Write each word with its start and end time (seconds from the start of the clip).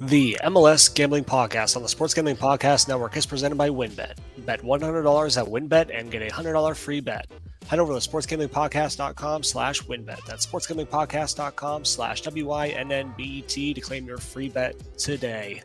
The 0.00 0.38
MLS 0.44 0.94
Gambling 0.94 1.24
Podcast 1.24 1.76
on 1.76 1.82
the 1.82 1.88
Sports 1.88 2.14
Gambling 2.14 2.36
Podcast 2.36 2.88
Network 2.88 3.14
is 3.18 3.26
presented 3.26 3.56
by 3.56 3.68
WynnBET. 3.68 4.14
Bet 4.46 4.62
$100 4.62 5.36
at 5.36 5.46
WynnBET 5.46 5.90
and 5.94 6.10
get 6.10 6.22
a 6.22 6.30
$100 6.30 6.74
free 6.74 7.00
bet. 7.00 7.30
Head 7.66 7.78
over 7.80 7.92
to 7.92 8.08
sportsgamblingpodcast.com 8.08 9.42
slash 9.42 9.82
wynnbet. 9.82 10.24
That's 10.26 10.46
sportsgamblingpodcast.com 10.46 11.84
slash 11.84 12.22
W-Y-N-N-B-E-T 12.22 13.74
to 13.74 13.80
claim 13.82 14.06
your 14.06 14.16
free 14.16 14.48
bet 14.48 14.74
today. 14.96 15.62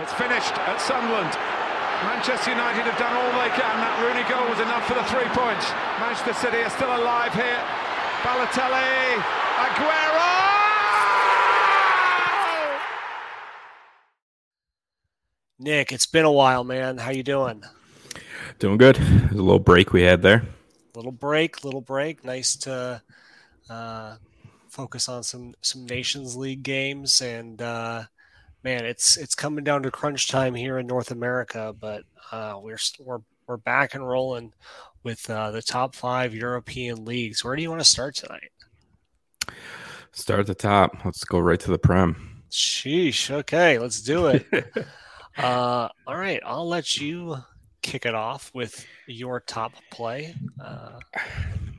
It's 0.00 0.12
finished 0.14 0.54
at 0.56 0.80
Sunderland. 0.80 1.36
Manchester 2.08 2.50
United 2.50 2.80
have 2.88 2.98
done 2.98 3.12
all 3.12 3.30
they 3.42 3.50
can. 3.50 3.76
That 3.76 4.00
Rooney 4.08 4.24
goal 4.24 4.48
was 4.48 4.58
enough 4.58 4.88
for 4.88 4.94
the 4.94 5.04
three 5.04 5.28
points. 5.36 5.68
Manchester 6.00 6.32
City 6.32 6.64
are 6.64 6.70
still 6.70 6.96
alive 6.96 7.34
here. 7.34 7.60
Balotelli, 8.24 9.20
Aguero! 9.60 10.47
Nick, 15.60 15.90
it's 15.90 16.06
been 16.06 16.24
a 16.24 16.30
while, 16.30 16.62
man. 16.62 16.98
How 16.98 17.10
you 17.10 17.24
doing? 17.24 17.64
Doing 18.60 18.78
good. 18.78 18.94
There's 18.94 19.32
a 19.32 19.42
little 19.42 19.58
break 19.58 19.92
we 19.92 20.02
had 20.02 20.22
there. 20.22 20.44
Little 20.94 21.10
break, 21.10 21.64
little 21.64 21.80
break. 21.80 22.24
Nice 22.24 22.54
to 22.58 23.02
uh, 23.68 24.16
focus 24.68 25.08
on 25.08 25.24
some 25.24 25.54
some 25.60 25.84
Nations 25.84 26.36
League 26.36 26.62
games, 26.62 27.20
and 27.22 27.60
uh, 27.60 28.04
man, 28.62 28.84
it's 28.84 29.16
it's 29.16 29.34
coming 29.34 29.64
down 29.64 29.82
to 29.82 29.90
crunch 29.90 30.28
time 30.28 30.54
here 30.54 30.78
in 30.78 30.86
North 30.86 31.10
America. 31.10 31.74
But 31.78 32.04
uh, 32.30 32.60
we're 32.62 32.78
we're 33.00 33.20
we're 33.48 33.56
back 33.56 33.94
and 33.94 34.06
rolling 34.06 34.52
with 35.02 35.28
uh, 35.28 35.50
the 35.50 35.62
top 35.62 35.96
five 35.96 36.34
European 36.34 37.04
leagues. 37.04 37.42
Where 37.42 37.56
do 37.56 37.62
you 37.62 37.70
want 37.70 37.80
to 37.80 37.88
start 37.88 38.14
tonight? 38.14 38.52
Start 40.12 40.40
at 40.40 40.46
the 40.46 40.54
top. 40.54 41.04
Let's 41.04 41.24
go 41.24 41.40
right 41.40 41.58
to 41.60 41.70
the 41.72 41.78
Prem. 41.78 42.44
Sheesh. 42.48 43.30
Okay, 43.30 43.78
let's 43.78 44.00
do 44.00 44.28
it. 44.28 44.46
Uh, 45.38 45.88
all 46.06 46.16
right, 46.16 46.40
I'll 46.44 46.68
let 46.68 46.96
you 46.96 47.36
kick 47.82 48.06
it 48.06 48.14
off 48.14 48.50
with 48.54 48.86
your 49.06 49.40
top 49.40 49.72
play. 49.90 50.34
Uh, 50.62 50.98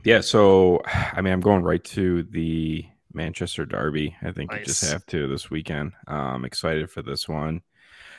yeah, 0.04 0.20
so 0.20 0.80
I 0.86 1.20
mean, 1.20 1.32
I'm 1.32 1.40
going 1.40 1.62
right 1.62 1.82
to 1.84 2.22
the 2.24 2.86
Manchester 3.12 3.66
Derby. 3.66 4.16
I 4.22 4.32
think 4.32 4.50
nice. 4.50 4.60
you 4.60 4.66
just 4.66 4.90
have 4.90 5.04
to 5.06 5.28
this 5.28 5.50
weekend. 5.50 5.92
I'm 6.06 6.36
um, 6.36 6.44
excited 6.44 6.90
for 6.90 7.02
this 7.02 7.28
one. 7.28 7.60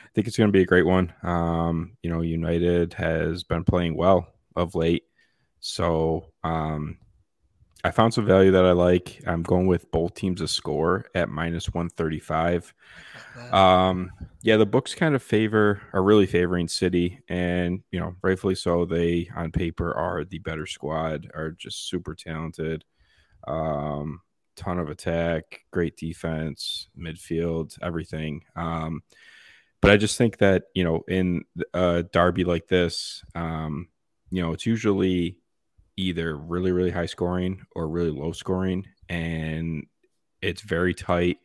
I 0.04 0.08
think 0.14 0.26
it's 0.26 0.36
going 0.36 0.48
to 0.48 0.52
be 0.52 0.62
a 0.62 0.66
great 0.66 0.86
one. 0.86 1.12
Um, 1.22 1.96
you 2.02 2.10
know, 2.10 2.20
United 2.20 2.94
has 2.94 3.44
been 3.44 3.64
playing 3.64 3.96
well 3.96 4.28
of 4.54 4.74
late, 4.74 5.04
so 5.60 6.26
um, 6.44 6.98
I 7.84 7.90
found 7.90 8.14
some 8.14 8.26
value 8.26 8.52
that 8.52 8.64
I 8.64 8.72
like. 8.72 9.20
I'm 9.26 9.42
going 9.42 9.66
with 9.66 9.90
both 9.90 10.14
teams 10.14 10.40
to 10.40 10.46
score 10.46 11.06
at 11.14 11.28
minus 11.28 11.66
135. 11.74 12.72
Um, 13.50 14.12
yeah, 14.42 14.56
the 14.56 14.66
books 14.66 14.94
kind 14.94 15.16
of 15.16 15.22
favor 15.22 15.82
are 15.92 16.02
really 16.02 16.26
favoring 16.26 16.68
City, 16.68 17.20
and 17.28 17.82
you 17.90 17.98
know, 17.98 18.14
rightfully 18.22 18.54
so. 18.54 18.84
They 18.84 19.28
on 19.34 19.50
paper 19.50 19.92
are 19.94 20.24
the 20.24 20.38
better 20.38 20.66
squad, 20.66 21.28
are 21.34 21.50
just 21.50 21.88
super 21.88 22.14
talented. 22.14 22.84
Um, 23.48 24.20
ton 24.54 24.78
of 24.78 24.88
attack, 24.88 25.62
great 25.72 25.96
defense, 25.96 26.88
midfield, 26.96 27.76
everything. 27.82 28.44
Um, 28.54 29.02
but 29.80 29.90
I 29.90 29.96
just 29.96 30.16
think 30.16 30.38
that 30.38 30.64
you 30.74 30.84
know, 30.84 31.02
in 31.08 31.44
a 31.74 32.04
derby 32.04 32.44
like 32.44 32.68
this, 32.68 33.24
um, 33.34 33.88
you 34.30 34.40
know, 34.40 34.52
it's 34.52 34.66
usually 34.66 35.38
either 35.96 36.36
really 36.36 36.72
really 36.72 36.90
high 36.90 37.06
scoring 37.06 37.64
or 37.74 37.88
really 37.88 38.10
low 38.10 38.32
scoring, 38.32 38.86
and 39.08 39.86
it's 40.40 40.62
very 40.62 40.94
tight 40.94 41.38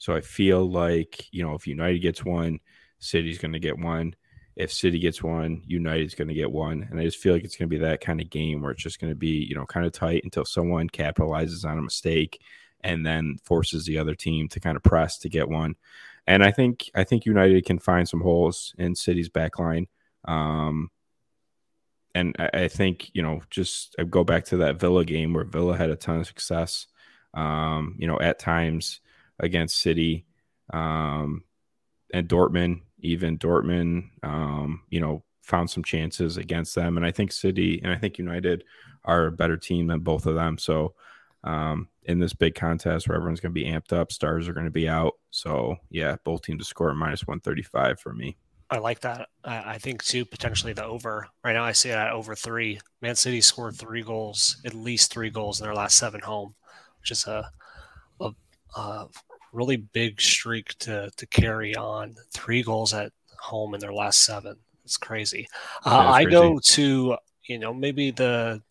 so 0.00 0.16
I 0.16 0.22
feel 0.22 0.68
like, 0.68 1.26
you 1.30 1.44
know, 1.44 1.54
if 1.54 1.66
United 1.66 1.98
gets 1.98 2.24
one, 2.24 2.58
City's 3.00 3.38
going 3.38 3.52
to 3.52 3.58
get 3.58 3.78
one. 3.78 4.14
If 4.56 4.72
City 4.72 4.98
gets 4.98 5.22
one, 5.22 5.62
United's 5.66 6.14
going 6.14 6.28
to 6.28 6.34
get 6.34 6.50
one. 6.50 6.88
And 6.90 6.98
I 6.98 7.04
just 7.04 7.18
feel 7.18 7.34
like 7.34 7.44
it's 7.44 7.54
going 7.54 7.68
to 7.68 7.78
be 7.78 7.84
that 7.84 8.00
kind 8.00 8.18
of 8.18 8.30
game 8.30 8.62
where 8.62 8.70
it's 8.70 8.82
just 8.82 8.98
going 8.98 9.12
to 9.12 9.16
be, 9.16 9.44
you 9.46 9.54
know, 9.54 9.66
kind 9.66 9.84
of 9.84 9.92
tight 9.92 10.24
until 10.24 10.46
someone 10.46 10.88
capitalizes 10.88 11.66
on 11.66 11.78
a 11.78 11.82
mistake 11.82 12.40
and 12.80 13.04
then 13.04 13.36
forces 13.44 13.84
the 13.84 13.98
other 13.98 14.14
team 14.14 14.48
to 14.48 14.58
kind 14.58 14.74
of 14.74 14.82
press 14.82 15.18
to 15.18 15.28
get 15.28 15.50
one. 15.50 15.76
And 16.26 16.42
I 16.42 16.50
think 16.50 16.90
I 16.94 17.04
think 17.04 17.26
United 17.26 17.66
can 17.66 17.78
find 17.78 18.08
some 18.08 18.22
holes 18.22 18.74
in 18.78 18.94
City's 18.94 19.28
back 19.28 19.58
line. 19.58 19.86
Um, 20.24 20.90
and 22.14 22.34
I, 22.38 22.50
I, 22.52 22.68
think, 22.68 23.10
you 23.14 23.22
know, 23.22 23.40
just 23.50 23.94
I 23.98 24.04
go 24.04 24.24
back 24.24 24.44
to 24.46 24.58
that 24.58 24.80
Villa 24.80 25.04
game 25.04 25.32
where 25.32 25.44
Villa 25.44 25.76
had 25.76 25.90
a 25.90 25.96
ton 25.96 26.20
of 26.20 26.26
success. 26.26 26.86
Um, 27.32 27.94
you 27.98 28.08
know, 28.08 28.18
at 28.18 28.40
times 28.40 29.00
against 29.38 29.78
City 29.78 30.26
um, 30.72 31.44
and 32.12 32.28
Dortmund. 32.28 32.82
Even 33.02 33.38
Dortmund, 33.38 34.10
um, 34.22 34.82
you 34.90 35.00
know, 35.00 35.24
found 35.42 35.70
some 35.70 35.82
chances 35.82 36.36
against 36.36 36.74
them, 36.74 36.98
and 36.98 37.06
I 37.06 37.10
think 37.10 37.32
City 37.32 37.80
and 37.82 37.90
I 37.90 37.96
think 37.96 38.18
United 38.18 38.62
are 39.04 39.26
a 39.26 39.32
better 39.32 39.56
team 39.56 39.86
than 39.86 40.00
both 40.00 40.26
of 40.26 40.34
them. 40.34 40.58
So 40.58 40.94
um, 41.44 41.88
in 42.04 42.18
this 42.18 42.34
big 42.34 42.54
contest 42.54 43.08
where 43.08 43.16
everyone's 43.16 43.40
going 43.40 43.54
to 43.54 43.60
be 43.60 43.66
amped 43.66 43.94
up, 43.94 44.12
stars 44.12 44.48
are 44.48 44.52
going 44.52 44.66
to 44.66 44.70
be 44.70 44.86
out. 44.86 45.14
So 45.30 45.76
yeah, 45.88 46.16
both 46.24 46.42
teams 46.42 46.58
to 46.62 46.64
score 46.66 46.94
minus 46.94 47.26
one 47.26 47.40
thirty 47.40 47.62
five 47.62 47.98
for 47.98 48.12
me. 48.12 48.36
I 48.70 48.78
like 48.78 49.00
that. 49.00 49.28
I, 49.44 49.78
think 49.78 50.04
too 50.04 50.24
potentially 50.24 50.72
the 50.72 50.84
over. 50.84 51.26
Right 51.42 51.54
now, 51.54 51.64
I 51.64 51.72
see 51.72 51.88
it 51.88 51.96
at 51.96 52.12
over 52.12 52.36
three. 52.36 52.78
Man 53.02 53.16
City 53.16 53.40
scored 53.40 53.74
three 53.74 54.02
goals, 54.02 54.60
at 54.64 54.74
least 54.74 55.12
three 55.12 55.30
goals 55.30 55.60
in 55.60 55.64
their 55.64 55.74
last 55.74 55.96
seven 55.96 56.20
home, 56.20 56.54
which 57.00 57.10
is 57.10 57.26
a 57.26 57.50
a, 58.20 58.30
a 58.76 59.08
really 59.52 59.76
big 59.76 60.20
streak 60.20 60.78
to 60.78 61.10
to 61.16 61.26
carry 61.26 61.74
on. 61.74 62.14
Three 62.32 62.62
goals 62.62 62.94
at 62.94 63.12
home 63.40 63.74
in 63.74 63.80
their 63.80 63.92
last 63.92 64.24
seven. 64.24 64.56
It's 64.84 64.96
crazy. 64.96 65.48
Uh, 65.84 66.10
I 66.10 66.22
crazy. 66.22 66.30
go 66.30 66.58
to 66.60 67.16
you 67.48 67.58
know 67.58 67.74
maybe 67.74 68.12
the 68.12 68.62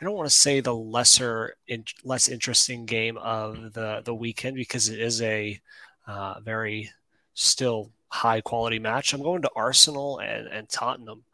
I 0.00 0.04
don't 0.04 0.16
want 0.16 0.28
to 0.28 0.34
say 0.34 0.60
the 0.60 0.74
lesser 0.74 1.56
in, 1.68 1.84
less 2.02 2.28
interesting 2.28 2.86
game 2.86 3.18
of 3.18 3.74
the 3.74 4.00
the 4.04 4.14
weekend 4.14 4.56
because 4.56 4.88
it 4.88 5.00
is 5.00 5.20
a 5.20 5.60
uh, 6.06 6.40
very 6.40 6.90
still 7.34 7.90
high 8.14 8.40
quality 8.40 8.78
match. 8.78 9.12
I'm 9.12 9.22
going 9.22 9.42
to 9.42 9.50
Arsenal 9.56 10.20
and, 10.20 10.46
and 10.46 10.68
Tottenham. 10.68 11.24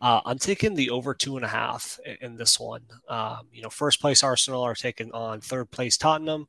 Uh, 0.00 0.22
I'm 0.24 0.38
taking 0.38 0.74
the 0.74 0.88
over 0.88 1.12
two 1.12 1.36
and 1.36 1.44
a 1.44 1.48
half 1.48 2.00
in, 2.06 2.16
in 2.22 2.36
this 2.36 2.58
one. 2.58 2.82
Um, 3.08 3.48
you 3.52 3.62
know, 3.62 3.68
first 3.68 4.00
place 4.00 4.24
Arsenal 4.24 4.62
are 4.62 4.74
taking 4.74 5.12
on 5.12 5.42
third 5.42 5.70
place 5.70 5.98
Tottenham. 5.98 6.48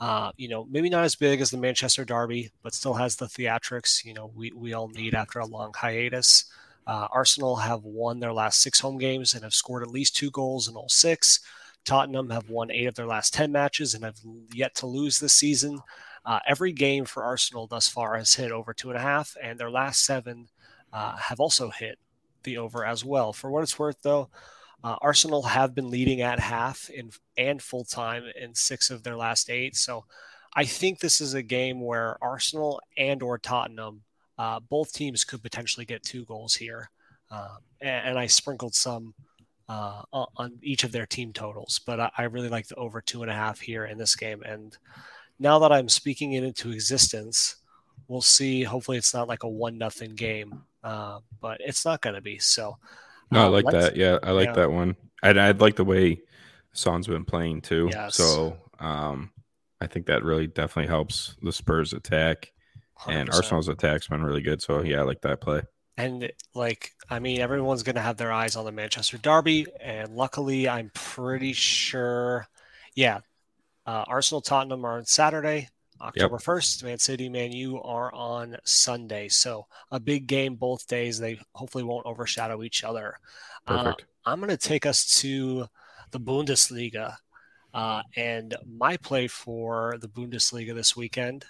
Uh, 0.00 0.32
you 0.36 0.48
know, 0.48 0.66
maybe 0.68 0.90
not 0.90 1.04
as 1.04 1.14
big 1.14 1.40
as 1.40 1.50
the 1.50 1.58
Manchester 1.58 2.04
Derby, 2.04 2.50
but 2.62 2.74
still 2.74 2.94
has 2.94 3.14
the 3.14 3.26
theatrics. 3.26 4.04
You 4.04 4.14
know, 4.14 4.32
we, 4.34 4.50
we 4.50 4.72
all 4.72 4.88
need 4.88 5.14
after 5.14 5.38
a 5.38 5.46
long 5.46 5.72
hiatus. 5.76 6.46
Uh, 6.86 7.06
Arsenal 7.12 7.54
have 7.54 7.84
won 7.84 8.18
their 8.18 8.32
last 8.32 8.62
six 8.62 8.80
home 8.80 8.98
games 8.98 9.34
and 9.34 9.44
have 9.44 9.54
scored 9.54 9.84
at 9.84 9.90
least 9.90 10.16
two 10.16 10.30
goals 10.32 10.68
in 10.68 10.74
all 10.74 10.88
six. 10.88 11.40
Tottenham 11.84 12.30
have 12.30 12.50
won 12.50 12.70
eight 12.72 12.86
of 12.86 12.94
their 12.94 13.06
last 13.06 13.32
10 13.32 13.52
matches 13.52 13.94
and 13.94 14.04
have 14.04 14.18
yet 14.52 14.74
to 14.76 14.86
lose 14.86 15.18
this 15.18 15.34
season. 15.34 15.80
Uh, 16.24 16.38
every 16.46 16.72
game 16.72 17.04
for 17.04 17.24
Arsenal 17.24 17.66
thus 17.66 17.88
far 17.88 18.16
has 18.16 18.34
hit 18.34 18.52
over 18.52 18.74
two 18.74 18.90
and 18.90 18.98
a 18.98 19.02
half, 19.02 19.36
and 19.42 19.58
their 19.58 19.70
last 19.70 20.04
seven 20.04 20.48
uh, 20.92 21.16
have 21.16 21.40
also 21.40 21.70
hit 21.70 21.98
the 22.42 22.58
over 22.58 22.84
as 22.84 23.04
well. 23.04 23.32
For 23.32 23.50
what 23.50 23.62
it's 23.62 23.78
worth, 23.78 24.02
though, 24.02 24.28
uh, 24.82 24.96
Arsenal 25.00 25.42
have 25.42 25.74
been 25.74 25.90
leading 25.90 26.20
at 26.20 26.40
half 26.40 26.88
in, 26.90 27.10
and 27.36 27.60
full 27.60 27.84
time 27.84 28.24
in 28.40 28.54
six 28.54 28.90
of 28.90 29.02
their 29.02 29.16
last 29.16 29.50
eight. 29.50 29.76
So 29.76 30.04
I 30.54 30.64
think 30.64 30.98
this 30.98 31.20
is 31.20 31.34
a 31.34 31.42
game 31.42 31.80
where 31.80 32.16
Arsenal 32.22 32.80
and 32.96 33.22
or 33.22 33.38
Tottenham, 33.38 34.02
uh, 34.38 34.60
both 34.60 34.92
teams 34.92 35.24
could 35.24 35.42
potentially 35.42 35.86
get 35.86 36.02
two 36.02 36.24
goals 36.24 36.54
here. 36.54 36.90
Um, 37.30 37.58
and, 37.80 38.08
and, 38.08 38.18
I 38.18 38.26
sprinkled 38.26 38.74
some 38.74 39.14
uh, 39.68 40.02
on 40.12 40.58
each 40.62 40.82
of 40.82 40.90
their 40.90 41.06
team 41.06 41.32
totals, 41.32 41.80
but 41.86 42.00
I, 42.00 42.10
I, 42.18 42.22
really 42.24 42.48
like 42.48 42.66
the 42.66 42.74
over 42.74 43.00
two 43.00 43.22
and 43.22 43.30
a 43.30 43.34
half 43.34 43.60
here 43.60 43.84
in 43.84 43.98
this 43.98 44.16
game. 44.16 44.42
And 44.42 44.76
now 45.40 45.58
that 45.60 45.72
I'm 45.72 45.88
speaking 45.88 46.34
it 46.34 46.44
into 46.44 46.70
existence, 46.70 47.56
we'll 48.06 48.20
see. 48.20 48.62
Hopefully, 48.62 48.98
it's 48.98 49.14
not 49.14 49.26
like 49.26 49.42
a 49.42 49.48
one 49.48 49.78
nothing 49.78 50.14
game, 50.14 50.62
uh, 50.84 51.18
but 51.40 51.60
it's 51.64 51.84
not 51.84 52.02
going 52.02 52.14
to 52.14 52.20
be. 52.20 52.38
So 52.38 52.76
no, 53.32 53.42
I 53.42 53.46
um, 53.46 53.52
like 53.52 53.66
that. 53.72 53.96
Yeah, 53.96 54.18
I 54.22 54.30
like 54.32 54.48
yeah. 54.48 54.54
that 54.54 54.70
one. 54.70 54.96
I'd, 55.22 55.38
I'd 55.38 55.60
like 55.60 55.76
the 55.76 55.84
way 55.84 56.20
Son's 56.72 57.06
been 57.06 57.24
playing 57.24 57.62
too. 57.62 57.88
Yes. 57.92 58.16
So 58.16 58.56
um, 58.78 59.30
I 59.80 59.86
think 59.86 60.06
that 60.06 60.22
really 60.22 60.46
definitely 60.46 60.88
helps 60.88 61.36
the 61.42 61.52
Spurs 61.52 61.92
attack. 61.92 62.52
100%. 63.00 63.14
And 63.14 63.30
Arsenal's 63.30 63.68
attack's 63.68 64.08
been 64.08 64.22
really 64.22 64.42
good. 64.42 64.60
So 64.60 64.82
yeah, 64.82 65.00
I 65.00 65.02
like 65.02 65.22
that 65.22 65.40
play. 65.40 65.62
And 65.96 66.30
like, 66.54 66.92
I 67.08 67.18
mean, 67.18 67.40
everyone's 67.40 67.82
going 67.82 67.96
to 67.96 68.02
have 68.02 68.16
their 68.16 68.32
eyes 68.32 68.56
on 68.56 68.64
the 68.64 68.72
Manchester 68.72 69.18
Derby. 69.18 69.66
And 69.80 70.14
luckily, 70.14 70.68
I'm 70.68 70.90
pretty 70.94 71.52
sure, 71.52 72.46
yeah, 72.94 73.20
uh, 73.86 74.04
Arsenal 74.06 74.40
Tottenham 74.40 74.84
are 74.84 74.98
on 74.98 75.04
Saturday. 75.04 75.68
October 76.00 76.36
yep. 76.36 76.42
1st, 76.42 76.84
Man 76.84 76.98
City, 76.98 77.28
Man 77.28 77.52
U 77.52 77.80
are 77.82 78.10
on 78.14 78.56
Sunday. 78.64 79.28
So 79.28 79.66
a 79.90 80.00
big 80.00 80.26
game 80.26 80.54
both 80.54 80.86
days. 80.86 81.18
They 81.18 81.38
hopefully 81.54 81.84
won't 81.84 82.06
overshadow 82.06 82.62
each 82.62 82.84
other. 82.84 83.16
Uh, 83.66 83.82
Perfect. 83.82 84.02
Uh, 84.02 84.30
I'm 84.30 84.40
going 84.40 84.48
to 84.48 84.56
take 84.56 84.86
us 84.86 85.20
to 85.20 85.66
the 86.10 86.20
Bundesliga. 86.20 87.16
Uh, 87.74 88.02
and 88.16 88.56
my 88.66 88.96
play 88.96 89.28
for 89.28 89.96
the 90.00 90.08
Bundesliga 90.08 90.74
this 90.74 90.96
weekend, 90.96 91.44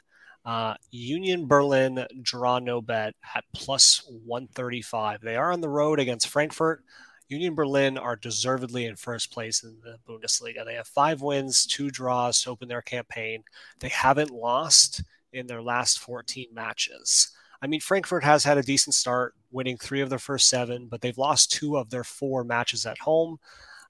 Uh, 0.45 0.75
Union 0.91 1.47
Berlin 1.47 2.07
draw 2.23 2.59
no 2.59 2.81
bet 2.81 3.15
at 3.37 3.45
plus 3.53 4.03
135. 4.25 5.21
They 5.21 5.37
are 5.37 5.53
on 5.53 5.61
the 5.61 5.69
road 5.69 6.01
against 6.01 6.29
Frankfurt. 6.29 6.83
Union 7.31 7.55
Berlin 7.55 7.97
are 7.97 8.17
deservedly 8.17 8.87
in 8.87 8.97
first 8.97 9.33
place 9.33 9.63
in 9.63 9.77
the 9.85 9.99
Bundesliga. 10.07 10.65
They 10.65 10.75
have 10.75 10.89
five 10.89 11.23
wins, 11.23 11.65
two 11.65 11.89
draws 11.89 12.43
to 12.43 12.51
open 12.51 12.67
their 12.67 12.83
campaign. 12.83 13.45
They 13.79 13.89
haven't 13.89 14.33
lost 14.33 15.05
in 15.33 15.47
their 15.47 15.63
last 15.63 16.01
14 16.01 16.49
matches. 16.53 17.31
I 17.63 17.69
mean, 17.69 17.79
Frankfurt 17.79 18.25
has 18.25 18.43
had 18.43 18.59
a 18.59 18.65
decent 18.65 18.95
start, 18.95 19.35
winning 19.53 19.77
three 19.77 20.01
of 20.01 20.11
their 20.11 20.19
first 20.19 20.49
seven, 20.49 20.89
but 20.89 21.03
they've 21.03 21.17
lost 21.17 21.53
two 21.53 21.77
of 21.77 21.91
their 21.91 22.03
four 22.03 22.43
matches 22.43 22.85
at 22.85 22.99
home. 22.99 23.39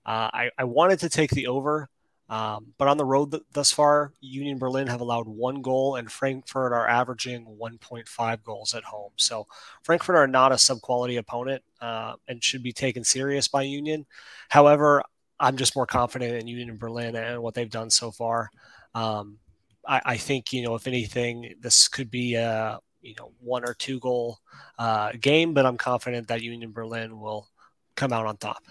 Uh, 0.04 0.28
I, 0.34 0.50
I 0.58 0.64
wanted 0.64 0.98
to 1.00 1.08
take 1.08 1.30
the 1.30 1.46
over 1.46 1.88
um, 2.30 2.72
but 2.78 2.86
on 2.86 2.96
the 2.96 3.04
road 3.04 3.32
th- 3.32 3.42
thus 3.52 3.72
far, 3.72 4.12
Union 4.20 4.56
Berlin 4.56 4.86
have 4.86 5.00
allowed 5.00 5.26
one 5.26 5.62
goal, 5.62 5.96
and 5.96 6.10
Frankfurt 6.10 6.72
are 6.72 6.88
averaging 6.88 7.44
1.5 7.60 8.42
goals 8.44 8.72
at 8.72 8.84
home. 8.84 9.10
So 9.16 9.48
Frankfurt 9.82 10.14
are 10.14 10.28
not 10.28 10.52
a 10.52 10.58
sub-quality 10.58 11.16
opponent 11.16 11.64
uh, 11.80 12.14
and 12.28 12.42
should 12.42 12.62
be 12.62 12.72
taken 12.72 13.02
serious 13.02 13.48
by 13.48 13.62
Union. 13.62 14.06
However, 14.48 15.02
I'm 15.40 15.56
just 15.56 15.74
more 15.74 15.86
confident 15.86 16.36
in 16.36 16.46
Union 16.46 16.76
Berlin 16.76 17.16
and 17.16 17.42
what 17.42 17.54
they've 17.54 17.68
done 17.68 17.90
so 17.90 18.12
far. 18.12 18.50
Um, 18.94 19.38
I, 19.86 20.00
I, 20.04 20.16
think 20.16 20.52
you 20.52 20.62
know, 20.62 20.76
if 20.76 20.86
anything, 20.86 21.54
this 21.60 21.88
could 21.88 22.12
be 22.12 22.34
a 22.34 22.78
you 23.02 23.14
know 23.18 23.32
one 23.40 23.64
or 23.64 23.74
two 23.74 23.98
goal 23.98 24.38
uh, 24.78 25.12
game, 25.20 25.52
but 25.52 25.66
I'm 25.66 25.78
confident 25.78 26.28
that 26.28 26.42
Union 26.42 26.70
Berlin 26.70 27.18
will 27.18 27.48
come 27.96 28.12
out 28.12 28.26
on 28.26 28.36
top. 28.36 28.62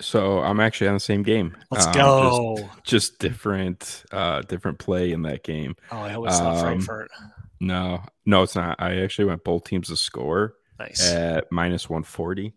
So 0.00 0.40
I'm 0.40 0.60
actually 0.60 0.88
on 0.88 0.94
the 0.94 1.00
same 1.00 1.22
game. 1.22 1.56
Let's 1.70 1.86
um, 1.86 1.92
go. 1.92 2.56
Just, 2.56 2.84
just, 2.84 3.18
different, 3.18 4.04
uh, 4.10 4.42
different 4.42 4.78
play 4.78 5.12
in 5.12 5.22
that 5.22 5.44
game. 5.44 5.76
Oh, 5.92 5.98
I 5.98 6.10
hope 6.10 6.26
it's 6.26 6.38
um, 6.38 6.44
not 6.44 6.60
Frankfurt. 6.60 7.10
No, 7.60 8.02
no, 8.26 8.42
it's 8.42 8.56
not. 8.56 8.76
I 8.80 9.02
actually 9.02 9.26
went 9.26 9.44
both 9.44 9.64
teams 9.64 9.88
to 9.88 9.96
score 9.96 10.54
nice. 10.78 11.12
at 11.12 11.50
minus 11.50 11.88
140. 11.88 12.54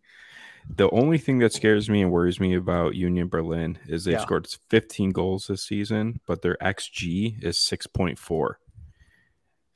The 0.70 0.90
only 0.90 1.18
thing 1.18 1.40
that 1.40 1.54
scares 1.54 1.90
me 1.90 2.02
and 2.02 2.12
worries 2.12 2.40
me 2.40 2.56
about 2.56 2.96
Union 2.96 3.30
Berlin 3.30 3.80
is 3.88 4.04
they've 4.04 4.14
yeah. 4.14 4.22
scored 4.22 4.48
15 4.70 5.12
goals 5.12 5.48
this 5.48 5.64
season, 5.64 6.20
but 6.26 6.42
their 6.42 6.58
XG 6.62 7.42
is 7.42 7.58
6.4. 7.58 8.56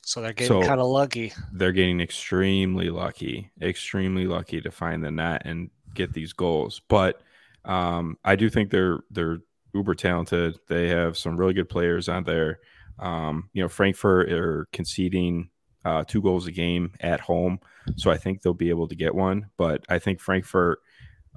So 0.04 0.22
they're 0.22 0.34
getting 0.34 0.48
so 0.48 0.68
kind 0.68 0.82
of 0.82 0.88
lucky. 0.88 1.32
They're 1.54 1.72
getting 1.72 2.02
extremely 2.02 2.90
lucky, 2.90 3.52
extremely 3.62 4.26
lucky 4.26 4.60
to 4.62 4.72
find 4.72 5.04
the 5.04 5.12
net 5.12 5.44
and 5.46 5.70
get 5.94 6.12
these 6.12 6.34
goals. 6.34 6.82
But 6.90 7.22
um, 7.66 8.18
I 8.24 8.36
do 8.36 8.50
think 8.50 8.70
they're 8.70 9.00
they're 9.10 9.40
uber 9.74 9.96
talented. 9.96 10.60
They 10.68 10.90
have 10.90 11.18
some 11.18 11.38
really 11.38 11.54
good 11.54 11.70
players 11.70 12.10
on 12.10 12.24
there. 12.24 12.60
Um, 13.00 13.50
you 13.54 13.62
know, 13.62 13.70
Frankfurt 13.70 14.32
are 14.32 14.68
conceding 14.74 15.50
uh, 15.86 16.04
two 16.04 16.22
goals 16.22 16.48
a 16.48 16.52
game 16.52 16.94
at 17.00 17.20
home, 17.20 17.60
so 17.96 18.12
I 18.12 18.18
think 18.18 18.42
they'll 18.42 18.54
be 18.54 18.70
able 18.70 18.88
to 18.88 18.96
get 18.96 19.16
one. 19.16 19.50
But 19.58 19.84
I 19.90 20.00
think 20.00 20.20
Frankfurt 20.20 20.80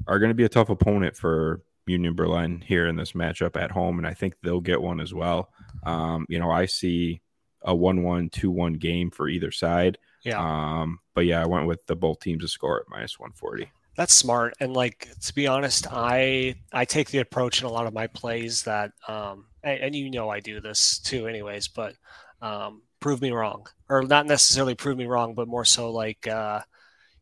are 0.07 0.19
going 0.19 0.31
to 0.31 0.35
be 0.35 0.45
a 0.45 0.49
tough 0.49 0.69
opponent 0.69 1.17
for 1.17 1.63
Union 1.87 2.15
Berlin 2.15 2.61
here 2.61 2.87
in 2.87 2.97
this 2.97 3.13
matchup 3.13 3.57
at 3.61 3.71
home, 3.71 3.99
and 3.99 4.07
I 4.07 4.15
think 4.15 4.35
they'll 4.43 4.61
get 4.61 4.83
one 4.83 5.01
as 5.01 5.15
well. 5.15 5.51
Um, 5.85 6.27
you 6.29 6.39
know, 6.39 6.51
I 6.51 6.67
see 6.67 7.21
a 7.63 7.75
1-1, 7.75 8.31
2-1 8.31 8.79
game 8.79 9.11
for 9.11 9.29
either 9.29 9.51
side. 9.51 9.99
Yeah. 10.25 10.39
Um, 10.39 11.01
but 11.15 11.27
yeah, 11.27 11.43
I 11.43 11.47
went 11.47 11.67
with 11.67 11.87
the 11.87 11.97
both 11.97 12.21
teams 12.21 12.43
to 12.43 12.49
score 12.49 12.81
at 12.81 12.89
minus 12.89 13.19
140. 13.19 13.71
That's 13.97 14.13
smart. 14.13 14.55
And 14.61 14.75
like 14.75 15.09
to 15.23 15.35
be 15.35 15.47
honest, 15.47 15.87
I 15.91 16.57
I 16.73 16.85
take 16.85 17.11
the 17.11 17.19
approach 17.19 17.61
in 17.61 17.67
a 17.67 17.71
lot 17.71 17.87
of 17.87 17.95
my 17.95 18.07
plays 18.09 18.63
that 18.65 18.93
um 19.09 19.47
and, 19.63 19.81
and 19.81 19.95
you 19.95 20.11
know 20.11 20.29
I 20.29 20.41
do 20.41 20.61
this 20.61 20.99
too 20.99 21.27
anyways, 21.27 21.69
but 21.69 21.95
um 22.43 22.83
prove 23.01 23.23
me 23.23 23.31
wrong. 23.31 23.67
Or 23.89 24.03
not 24.03 24.27
necessarily 24.27 24.75
prove 24.75 24.99
me 24.99 25.07
wrong, 25.07 25.35
but 25.35 25.49
more 25.49 25.65
so 25.65 25.91
like 25.91 26.27
uh 26.27 26.61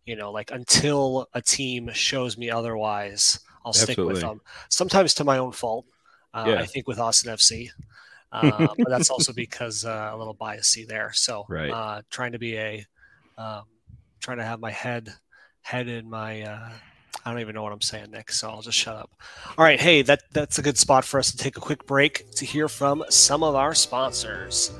you 0.07 0.17
know, 0.17 0.33
like 0.33 0.51
until 0.51 1.29
a 1.33 1.41
team 1.41 1.91
shows 1.93 2.37
me 2.37 2.51
otherwise, 2.51 3.39
I'll 3.65 3.71
Absolutely. 3.71 3.95
stick 3.95 4.05
with 4.07 4.21
them. 4.21 4.41
Sometimes 4.69 5.15
to 5.15 5.25
my 5.25 5.39
own 5.39 5.53
fault. 5.53 5.87
Uh, 6.35 6.47
yeah. 6.49 6.61
I 6.61 6.67
think 6.67 6.89
with 6.89 6.99
Austin 6.99 7.33
FC. 7.33 7.71
Uh, 8.33 8.69
but 8.79 8.89
that's 8.89 9.11
also 9.11 9.33
because 9.33 9.85
uh, 9.85 10.11
a 10.13 10.17
little 10.17 10.35
biasy 10.35 10.87
there. 10.87 11.13
So 11.13 11.45
right. 11.49 11.71
uh, 11.71 12.03
trying 12.11 12.33
to 12.33 12.39
be 12.39 12.57
a 12.57 12.85
um, 13.39 13.63
trying 14.21 14.39
to 14.39 14.45
have 14.45 14.61
my 14.61 14.71
head 14.71 15.13
head 15.63 15.89
in 15.89 16.09
my 16.09 16.43
uh, 16.43 16.69
I 17.25 17.31
don't 17.31 17.41
even 17.41 17.55
know 17.55 17.63
what 17.63 17.73
I'm 17.73 17.81
saying, 17.81 18.11
next, 18.11 18.41
so 18.41 18.51
I'll 18.51 18.63
just 18.63 18.77
shut 18.79 18.97
up. 18.97 19.11
All 19.57 19.65
right, 19.65 19.81
hey, 19.81 20.03
that 20.03 20.23
that's 20.33 20.59
a 20.59 20.63
good 20.63 20.77
spot 20.77 21.05
for 21.05 21.21
us 21.21 21.31
to 21.31 21.37
take 21.37 21.57
a 21.57 21.61
quick 21.61 21.87
break 21.87 22.31
to 22.33 22.45
hear 22.45 22.69
from 22.69 23.05
some 23.11 23.45
of 23.45 23.55
our 23.55 23.75
sponsors. 23.75 24.73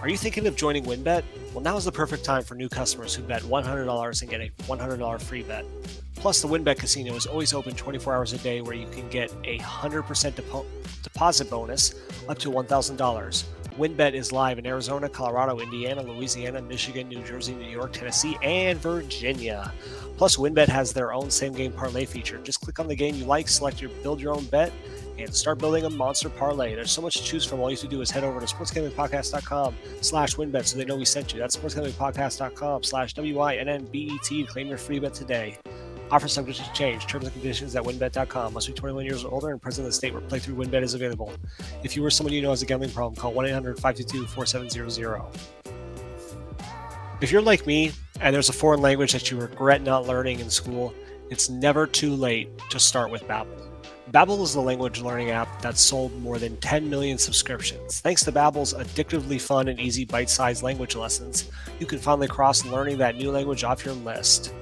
Are 0.00 0.08
you 0.08 0.16
thinking 0.16 0.46
of 0.46 0.56
joining 0.56 0.84
WynnBET? 0.84 1.22
Well, 1.52 1.62
now 1.62 1.76
is 1.76 1.84
the 1.84 1.92
perfect 1.92 2.24
time 2.24 2.42
for 2.42 2.54
new 2.54 2.68
customers 2.68 3.14
who 3.14 3.22
bet 3.22 3.42
$100 3.42 4.20
and 4.20 4.30
get 4.30 4.40
a 4.40 4.50
$100 4.64 5.22
free 5.22 5.42
bet. 5.42 5.64
Plus, 6.16 6.40
the 6.42 6.48
WynnBET 6.48 6.78
Casino 6.78 7.14
is 7.14 7.26
always 7.26 7.52
open 7.52 7.74
24 7.74 8.14
hours 8.14 8.32
a 8.32 8.38
day 8.38 8.60
where 8.60 8.74
you 8.74 8.86
can 8.88 9.08
get 9.08 9.32
a 9.44 9.58
100% 9.58 10.04
depo- 10.32 10.66
deposit 11.02 11.50
bonus 11.50 11.94
up 12.28 12.38
to 12.38 12.50
$1,000 12.50 13.44
WynnBET 13.78 14.14
is 14.14 14.30
live 14.30 14.60
in 14.60 14.66
Arizona, 14.66 15.08
Colorado, 15.08 15.58
Indiana, 15.58 16.00
Louisiana, 16.00 16.62
Michigan, 16.62 17.08
New 17.08 17.20
Jersey, 17.24 17.54
New 17.54 17.68
York, 17.68 17.92
Tennessee, 17.92 18.38
and 18.40 18.78
Virginia. 18.78 19.72
Plus, 20.16 20.36
WynnBET 20.36 20.68
has 20.68 20.92
their 20.92 21.12
own 21.12 21.30
same 21.30 21.52
game 21.52 21.72
parlay 21.72 22.04
feature. 22.04 22.38
Just 22.38 22.60
click 22.60 22.78
on 22.78 22.86
the 22.86 22.94
game 22.94 23.14
you 23.16 23.24
like, 23.24 23.48
select 23.48 23.80
your 23.80 23.90
build 24.02 24.20
your 24.20 24.34
own 24.34 24.44
bet, 24.44 24.72
and 25.18 25.34
start 25.34 25.58
building 25.58 25.84
a 25.84 25.90
monster 25.90 26.28
parlay. 26.28 26.74
There's 26.74 26.90
so 26.90 27.02
much 27.02 27.16
to 27.16 27.22
choose 27.22 27.44
from. 27.44 27.60
All 27.60 27.70
you 27.70 27.76
have 27.76 27.82
to 27.82 27.88
do 27.88 28.00
is 28.00 28.10
head 28.10 28.24
over 28.24 28.40
to 28.40 28.46
sportsgamblingpodcast.com 28.46 29.74
slash 30.00 30.36
wynnbet 30.36 30.66
so 30.66 30.78
they 30.78 30.84
know 30.84 30.96
we 30.96 31.04
sent 31.04 31.32
you. 31.32 31.40
That's 31.40 31.56
sportsgamblingpodcast.com 31.56 32.82
slash 32.84 33.14
W-I-N-N-B-E-T. 33.14 34.44
Claim 34.44 34.68
your 34.68 34.78
free 34.78 34.98
bet 34.98 35.14
today. 35.14 35.58
Offer 36.10 36.28
subject 36.28 36.58
to 36.58 36.72
change. 36.74 37.06
Terms 37.06 37.24
and 37.24 37.32
conditions 37.32 37.74
at 37.74 37.82
wynnbet.com. 37.82 38.52
Must 38.52 38.66
be 38.68 38.72
21 38.72 39.04
years 39.04 39.24
or 39.24 39.32
older 39.32 39.50
and 39.50 39.60
present 39.60 39.84
in 39.84 39.88
the 39.88 39.92
state 39.92 40.12
where 40.12 40.22
playthrough 40.22 40.54
WynnBET 40.54 40.82
is 40.82 40.94
available. 40.94 41.32
If 41.82 41.96
you 41.96 42.04
or 42.04 42.10
someone 42.10 42.32
you 42.32 42.42
know 42.42 42.50
has 42.50 42.62
a 42.62 42.66
gambling 42.66 42.90
problem, 42.90 43.16
call 43.16 43.32
1 43.32 43.46
800 43.46 43.80
522 43.80 44.26
4700. 44.28 45.22
If 47.20 47.32
you're 47.32 47.42
like 47.42 47.66
me 47.66 47.92
and 48.20 48.34
there's 48.34 48.48
a 48.48 48.52
foreign 48.52 48.80
language 48.80 49.12
that 49.12 49.30
you 49.30 49.38
regret 49.38 49.82
not 49.82 50.06
learning 50.06 50.40
in 50.40 50.48
school, 50.50 50.94
it's 51.30 51.48
never 51.48 51.86
too 51.86 52.14
late 52.14 52.48
to 52.70 52.78
start 52.78 53.10
with 53.10 53.22
Babbel. 53.24 53.60
Babbel 54.12 54.42
is 54.42 54.54
the 54.54 54.60
language 54.60 55.00
learning 55.00 55.30
app 55.30 55.60
that's 55.60 55.80
sold 55.80 56.14
more 56.20 56.38
than 56.38 56.56
10 56.58 56.88
million 56.88 57.18
subscriptions. 57.18 58.00
Thanks 58.00 58.22
to 58.24 58.32
Babbel's 58.32 58.74
addictively 58.74 59.40
fun 59.40 59.68
and 59.68 59.80
easy 59.80 60.04
bite-sized 60.04 60.62
language 60.62 60.94
lessons, 60.94 61.50
you 61.80 61.86
can 61.86 61.98
finally 61.98 62.28
cross 62.28 62.64
learning 62.64 62.98
that 62.98 63.16
new 63.16 63.30
language 63.30 63.64
off 63.64 63.84
your 63.84 63.94
list. 63.94 64.54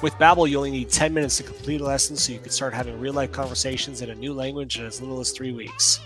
With 0.00 0.14
Babbel, 0.14 0.48
you 0.48 0.56
only 0.56 0.70
need 0.70 0.90
10 0.90 1.12
minutes 1.12 1.36
to 1.36 1.42
complete 1.42 1.80
a 1.80 1.84
lesson 1.84 2.16
so 2.16 2.32
you 2.32 2.38
can 2.38 2.50
start 2.50 2.72
having 2.72 2.98
real-life 2.98 3.32
conversations 3.32 4.00
in 4.00 4.10
a 4.10 4.14
new 4.14 4.32
language 4.32 4.78
in 4.78 4.86
as 4.86 5.00
little 5.00 5.20
as 5.20 5.32
3 5.32 5.52
weeks. 5.52 6.00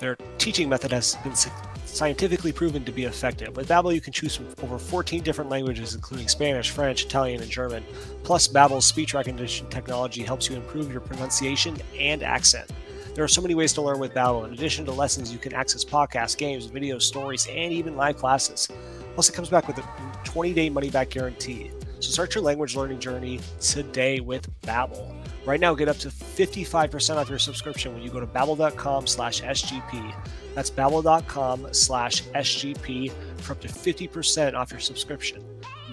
Their 0.00 0.16
teaching 0.38 0.68
method 0.68 0.92
has 0.92 1.16
been 1.16 1.34
scientifically 1.88 2.52
proven 2.52 2.84
to 2.84 2.92
be 2.92 3.04
effective. 3.04 3.56
With 3.56 3.68
Babbel, 3.68 3.94
you 3.94 4.00
can 4.00 4.12
choose 4.12 4.36
from 4.36 4.46
over 4.62 4.78
14 4.78 5.22
different 5.22 5.50
languages 5.50 5.94
including 5.94 6.28
Spanish, 6.28 6.70
French, 6.70 7.04
Italian, 7.04 7.42
and 7.42 7.50
German. 7.50 7.84
Plus, 8.22 8.46
Babbel's 8.46 8.84
speech 8.84 9.14
recognition 9.14 9.68
technology 9.68 10.22
helps 10.22 10.48
you 10.48 10.56
improve 10.56 10.92
your 10.92 11.00
pronunciation 11.00 11.76
and 11.98 12.22
accent. 12.22 12.70
There 13.14 13.24
are 13.24 13.28
so 13.28 13.42
many 13.42 13.54
ways 13.56 13.72
to 13.72 13.82
learn 13.82 13.98
with 13.98 14.14
Babbel. 14.14 14.46
In 14.46 14.52
addition 14.52 14.84
to 14.84 14.92
lessons, 14.92 15.32
you 15.32 15.38
can 15.38 15.52
access 15.52 15.84
podcasts, 15.84 16.36
games, 16.36 16.68
videos, 16.68 17.02
stories, 17.02 17.48
and 17.50 17.72
even 17.72 17.96
live 17.96 18.16
classes. 18.16 18.68
Plus, 19.14 19.28
it 19.28 19.32
comes 19.32 19.48
back 19.48 19.66
with 19.66 19.78
a 19.78 19.82
20-day 20.24 20.70
money-back 20.70 21.10
guarantee. 21.10 21.72
So 21.98 22.10
start 22.12 22.34
your 22.36 22.44
language 22.44 22.76
learning 22.76 23.00
journey 23.00 23.40
today 23.60 24.20
with 24.20 24.48
Babbel. 24.60 25.17
Right 25.48 25.60
now, 25.60 25.74
get 25.74 25.88
up 25.88 25.96
to 26.00 26.08
55% 26.08 27.16
off 27.16 27.30
your 27.30 27.38
subscription 27.38 27.94
when 27.94 28.02
you 28.02 28.10
go 28.10 28.20
to 28.20 28.26
babbel.com 28.26 29.06
slash 29.06 29.40
SGP. 29.40 30.14
That's 30.54 30.70
babbel.com 30.70 31.68
slash 31.72 32.22
SGP 32.24 33.10
for 33.38 33.52
up 33.52 33.60
to 33.62 33.68
50% 33.68 34.52
off 34.52 34.70
your 34.70 34.78
subscription. 34.78 35.42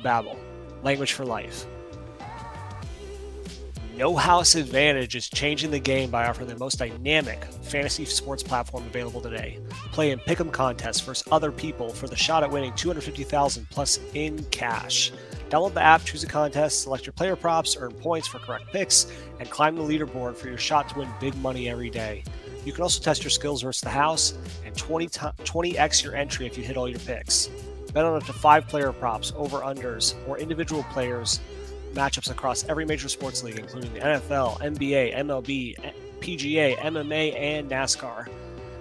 Babbel, 0.04 0.36
language 0.84 1.14
for 1.14 1.24
life. 1.24 1.66
No 3.96 4.14
House 4.18 4.56
Advantage 4.56 5.16
is 5.16 5.30
changing 5.30 5.72
the 5.72 5.80
game 5.80 6.12
by 6.12 6.28
offering 6.28 6.50
the 6.50 6.60
most 6.60 6.78
dynamic 6.78 7.46
fantasy 7.64 8.04
sports 8.04 8.44
platform 8.44 8.84
available 8.88 9.22
today. 9.22 9.62
Play 9.94 10.12
in 10.12 10.20
pick'em 10.20 10.52
contests 10.52 11.00
versus 11.00 11.26
other 11.32 11.54
people 11.54 11.94
for 11.94 12.10
the 12.10 12.16
shot 12.18 12.44
at 12.44 12.52
winning 12.52 12.74
250,000 12.74 13.70
plus 13.70 14.02
in 14.16 14.44
cash. 14.52 15.14
Download 15.50 15.74
the 15.74 15.82
app, 15.82 16.04
choose 16.04 16.24
a 16.24 16.28
contest, 16.28 16.82
select 16.82 17.06
your 17.06 17.14
player 17.14 17.36
props, 17.36 17.78
earn 17.80 17.92
points 17.94 18.28
for 18.28 18.40
correct 18.40 18.72
picks, 18.72 19.08
and 19.40 19.50
climb 19.50 19.76
the 19.76 19.84
leaderboard 19.84 20.36
for 20.36 20.48
your 20.48 20.58
shot 20.58 20.90
to 20.90 21.00
win 21.00 21.10
big 21.20 21.36
money 21.38 21.70
every 21.70 21.90
day. 21.90 22.24
You 22.66 22.74
can 22.74 22.82
also 22.82 23.02
test 23.02 23.24
your 23.24 23.30
skills 23.30 23.62
versus 23.62 23.82
the 23.82 23.90
house 23.90 24.34
and 24.66 24.76
20 24.76 25.08
t- 25.08 25.20
20x 25.20 26.04
your 26.04 26.16
entry 26.16 26.48
if 26.48 26.58
you 26.58 26.64
hit 26.64 26.78
all 26.78 26.90
your 26.90 27.00
picks. 27.00 27.50
Bet 27.94 28.04
on 28.04 28.16
up 28.16 28.26
to 28.26 28.34
five 28.34 28.68
player 28.68 28.92
props, 28.92 29.32
over 29.38 29.60
unders, 29.60 30.16
or 30.28 30.38
individual 30.40 30.84
players 30.92 31.40
matchups 31.94 32.30
across 32.30 32.66
every 32.66 32.86
major 32.86 33.08
sports 33.08 33.44
league, 33.44 33.58
including 33.58 33.94
the 33.94 34.00
NFL, 34.00 34.60
NBA, 34.60 35.16
MLB, 35.16 35.94
PGA, 36.20 36.76
MMA, 36.78 37.36
and 37.40 37.70
NASCAR. 37.70 38.28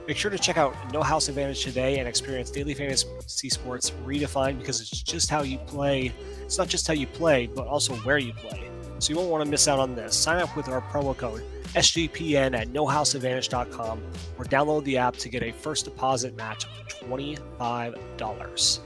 Make 0.06 0.18
sure 0.18 0.30
to 0.30 0.38
check 0.38 0.58
out 0.58 0.74
No 0.92 1.02
House 1.02 1.28
Advantage 1.28 1.62
today 1.64 1.98
and 1.98 2.06
experience 2.06 2.50
daily 2.50 2.74
fantasy 2.74 3.48
sports 3.48 3.90
redefined 4.04 4.58
because 4.58 4.82
it's 4.82 4.90
just 5.02 5.30
how 5.30 5.42
you 5.42 5.56
play. 5.58 6.12
It's 6.42 6.58
not 6.58 6.68
just 6.68 6.86
how 6.86 6.92
you 6.92 7.06
play, 7.06 7.46
but 7.46 7.66
also 7.66 7.94
where 7.96 8.18
you 8.18 8.34
play. 8.34 8.70
So 8.98 9.12
you 9.12 9.18
won't 9.18 9.30
want 9.30 9.44
to 9.44 9.50
miss 9.50 9.66
out 9.66 9.78
on 9.78 9.94
this. 9.94 10.14
Sign 10.14 10.42
up 10.42 10.54
with 10.56 10.68
our 10.68 10.82
promo 10.82 11.16
code 11.16 11.42
SGPN 11.74 12.54
at 12.54 12.68
nohouseadvantage.com 12.68 14.02
or 14.38 14.44
download 14.44 14.84
the 14.84 14.98
app 14.98 15.16
to 15.16 15.28
get 15.30 15.42
a 15.42 15.52
first 15.52 15.86
deposit 15.86 16.36
match 16.36 16.64
of 16.64 16.70
$25. 17.08 18.80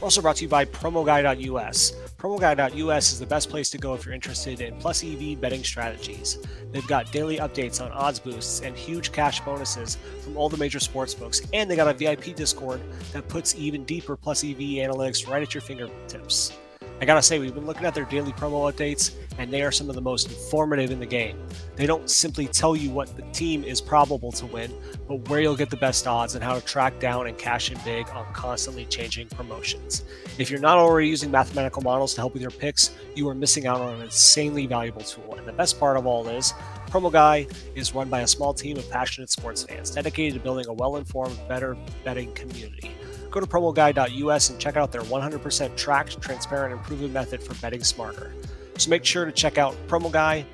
We're 0.00 0.04
also 0.04 0.22
brought 0.22 0.36
to 0.36 0.44
you 0.44 0.48
by 0.48 0.64
PromoGuy.us. 0.64 1.92
PromoGuy.us 2.20 3.12
is 3.12 3.18
the 3.18 3.24
best 3.24 3.48
place 3.48 3.70
to 3.70 3.78
go 3.78 3.94
if 3.94 4.04
you're 4.04 4.14
interested 4.14 4.60
in 4.60 4.76
plus 4.76 5.02
EV 5.02 5.40
betting 5.40 5.64
strategies. 5.64 6.36
They've 6.70 6.86
got 6.86 7.10
daily 7.10 7.38
updates 7.38 7.82
on 7.82 7.90
odds 7.92 8.18
boosts 8.18 8.60
and 8.60 8.76
huge 8.76 9.10
cash 9.10 9.40
bonuses 9.40 9.96
from 10.22 10.36
all 10.36 10.50
the 10.50 10.58
major 10.58 10.80
sports 10.80 11.14
books, 11.14 11.40
and 11.54 11.70
they 11.70 11.76
got 11.76 11.88
a 11.88 11.94
VIP 11.94 12.36
Discord 12.36 12.82
that 13.14 13.26
puts 13.28 13.54
even 13.54 13.84
deeper 13.84 14.18
plus 14.18 14.44
EV 14.44 14.58
analytics 14.58 15.26
right 15.26 15.42
at 15.42 15.54
your 15.54 15.62
fingertips. 15.62 16.52
I 17.00 17.06
gotta 17.06 17.22
say, 17.22 17.38
we've 17.38 17.54
been 17.54 17.64
looking 17.64 17.86
at 17.86 17.94
their 17.94 18.04
daily 18.04 18.32
promo 18.32 18.70
updates, 18.70 19.14
and 19.38 19.50
they 19.50 19.62
are 19.62 19.72
some 19.72 19.88
of 19.88 19.94
the 19.94 20.02
most 20.02 20.28
informative 20.28 20.90
in 20.90 21.00
the 21.00 21.06
game. 21.06 21.42
They 21.74 21.86
don't 21.86 22.10
simply 22.10 22.46
tell 22.46 22.76
you 22.76 22.90
what 22.90 23.16
the 23.16 23.22
team 23.32 23.64
is 23.64 23.80
probable 23.80 24.30
to 24.32 24.44
win, 24.44 24.70
but 25.08 25.26
where 25.30 25.40
you'll 25.40 25.56
get 25.56 25.70
the 25.70 25.78
best 25.78 26.06
odds 26.06 26.34
and 26.34 26.44
how 26.44 26.54
to 26.54 26.60
track 26.60 27.00
down 27.00 27.26
and 27.26 27.38
cash 27.38 27.70
in 27.70 27.78
big 27.86 28.06
on 28.10 28.30
constantly 28.34 28.84
changing 28.84 29.28
promotions. 29.28 30.04
If 30.36 30.50
you're 30.50 30.60
not 30.60 30.76
already 30.76 31.08
using 31.08 31.30
mathematical 31.30 31.80
models 31.80 32.12
to 32.14 32.20
help 32.20 32.34
with 32.34 32.42
your 32.42 32.50
picks, 32.50 32.90
you 33.14 33.26
are 33.30 33.34
missing 33.34 33.66
out 33.66 33.80
on 33.80 33.94
an 33.94 34.02
insanely 34.02 34.66
valuable 34.66 35.00
tool. 35.00 35.36
And 35.38 35.48
the 35.48 35.52
best 35.52 35.80
part 35.80 35.96
of 35.96 36.06
all 36.06 36.28
is, 36.28 36.52
Promo 36.88 37.10
Guy 37.10 37.46
is 37.74 37.94
run 37.94 38.10
by 38.10 38.20
a 38.20 38.26
small 38.26 38.52
team 38.52 38.76
of 38.76 38.90
passionate 38.90 39.30
sports 39.30 39.62
fans 39.62 39.90
dedicated 39.92 40.34
to 40.34 40.40
building 40.40 40.66
a 40.68 40.72
well 40.74 40.96
informed, 40.96 41.38
better 41.48 41.78
betting 42.04 42.30
community. 42.34 42.90
Go 43.30 43.40
to 43.40 43.46
promoguy.us 43.46 44.50
and 44.50 44.58
check 44.58 44.76
out 44.76 44.90
their 44.90 45.02
100% 45.02 45.76
tracked, 45.76 46.20
transparent, 46.20 46.74
and 46.74 46.82
proven 46.82 47.12
method 47.12 47.42
for 47.42 47.54
betting 47.60 47.84
smarter. 47.84 48.34
So 48.76 48.90
make 48.90 49.04
sure 49.04 49.24
to 49.24 49.32
check 49.32 49.56
out 49.58 49.76
promoguy.us. 49.86 50.46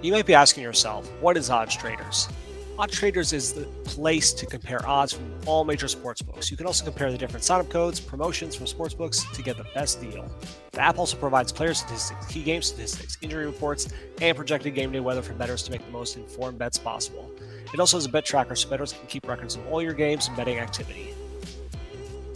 You 0.00 0.12
might 0.12 0.26
be 0.26 0.34
asking 0.34 0.62
yourself, 0.62 1.10
what 1.20 1.36
is 1.36 1.50
Odds 1.50 1.76
Traders? 1.76 2.28
Odds 2.78 2.98
Traders 2.98 3.32
is 3.32 3.52
the 3.52 3.64
place 3.84 4.32
to 4.32 4.46
compare 4.46 4.84
odds 4.88 5.12
from 5.12 5.30
all 5.46 5.64
major 5.64 5.86
sportsbooks. 5.86 6.50
You 6.50 6.56
can 6.56 6.66
also 6.66 6.84
compare 6.84 7.12
the 7.12 7.18
different 7.18 7.44
sign-up 7.44 7.68
codes, 7.68 8.00
promotions 8.00 8.56
from 8.56 8.66
sportsbooks 8.66 9.30
to 9.34 9.42
get 9.42 9.56
the 9.56 9.66
best 9.74 10.00
deal. 10.00 10.26
The 10.72 10.80
app 10.80 10.98
also 10.98 11.16
provides 11.16 11.52
player 11.52 11.74
statistics, 11.74 12.26
key 12.26 12.42
game 12.42 12.62
statistics, 12.62 13.18
injury 13.20 13.46
reports, 13.46 13.88
and 14.20 14.36
projected 14.36 14.74
game 14.74 14.90
day 14.90 15.00
weather 15.00 15.22
for 15.22 15.34
bettors 15.34 15.62
to 15.64 15.70
make 15.70 15.84
the 15.84 15.92
most 15.92 16.16
informed 16.16 16.58
bets 16.58 16.78
possible. 16.78 17.30
It 17.72 17.80
also 17.80 17.96
has 17.96 18.04
a 18.04 18.08
bet 18.08 18.24
tracker 18.24 18.54
so 18.54 18.68
bettors 18.68 18.92
can 18.92 19.06
keep 19.06 19.26
records 19.26 19.56
of 19.56 19.66
all 19.68 19.82
your 19.82 19.94
games 19.94 20.28
and 20.28 20.36
betting 20.36 20.58
activity. 20.58 21.14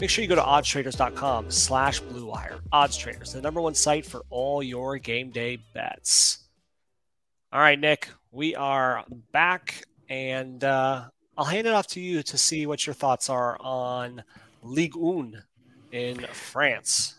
Make 0.01 0.11
sure 0.11 0.23
you 0.23 0.29
go 0.29 0.35
to 0.35 0.43
oddstraders.com 0.43 1.51
slash 1.51 2.03
bluewire. 2.03 2.61
Odds 2.71 2.97
Traders, 2.97 3.33
the 3.33 3.41
number 3.41 3.61
one 3.61 3.75
site 3.75 4.05
for 4.05 4.23
all 4.29 4.63
your 4.63 4.99
game 4.99 5.31
day 5.31 5.59
bets. 5.75 6.39
All 7.53 7.61
right, 7.61 7.79
Nick, 7.79 8.09
we 8.31 8.55
are 8.55 9.05
back, 9.33 9.85
and 10.11 10.63
uh, 10.63 11.05
I'll 11.39 11.45
hand 11.45 11.67
it 11.67 11.73
off 11.73 11.87
to 11.89 12.01
you 12.01 12.23
to 12.25 12.37
see 12.37 12.67
what 12.67 12.87
your 12.87 12.93
thoughts 12.93 13.31
are 13.31 13.57
on 13.61 14.23
Ligue 14.63 14.97
1 14.97 15.43
in 15.93 16.27
France. 16.33 17.15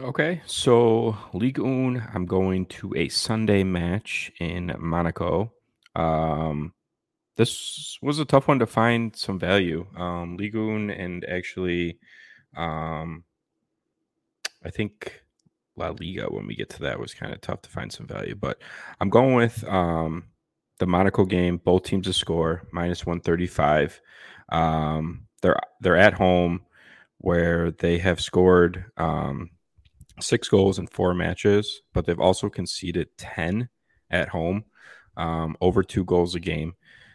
Okay, 0.00 0.42
so 0.46 1.16
Ligue 1.32 1.58
1, 1.58 2.10
I'm 2.14 2.26
going 2.26 2.66
to 2.66 2.94
a 2.96 3.08
Sunday 3.08 3.64
match 3.64 4.30
in 4.38 4.72
Monaco. 4.78 5.52
Um, 5.96 6.74
this 7.36 7.98
was 8.00 8.18
a 8.18 8.24
tough 8.24 8.48
one 8.48 8.58
to 8.60 8.66
find 8.66 9.14
some 9.14 9.38
value. 9.38 9.86
Um, 9.96 10.36
Ligue 10.36 10.56
1 10.56 10.90
and 10.90 11.24
actually, 11.24 11.98
um, 12.56 13.24
I 14.64 14.70
think 14.70 15.22
La 15.76 15.88
Liga, 15.88 16.26
when 16.26 16.46
we 16.46 16.54
get 16.54 16.70
to 16.70 16.82
that, 16.82 17.00
was 17.00 17.14
kind 17.14 17.32
of 17.32 17.40
tough 17.40 17.62
to 17.62 17.70
find 17.70 17.92
some 17.92 18.06
value. 18.06 18.34
But 18.34 18.58
I'm 19.00 19.10
going 19.10 19.34
with 19.34 19.64
um, 19.64 20.24
the 20.78 20.86
Monaco 20.86 21.24
game. 21.24 21.56
Both 21.58 21.84
teams 21.84 22.06
to 22.06 22.12
score 22.12 22.62
minus 22.72 23.04
135. 23.04 24.00
Um, 24.50 25.26
they're 25.42 25.58
they're 25.80 25.96
at 25.96 26.14
home 26.14 26.62
where 27.18 27.70
they 27.72 27.98
have 27.98 28.20
scored 28.20 28.84
um, 28.96 29.50
six 30.20 30.48
goals 30.48 30.78
in 30.78 30.86
four 30.86 31.14
matches, 31.14 31.80
but 31.92 32.06
they've 32.06 32.20
also 32.20 32.48
conceded 32.48 33.08
10 33.18 33.68
at 34.10 34.28
home, 34.28 34.64
um, 35.16 35.56
over 35.60 35.82
two 35.82 36.04
goals 36.04 36.34
a 36.34 36.40
game. 36.40 36.74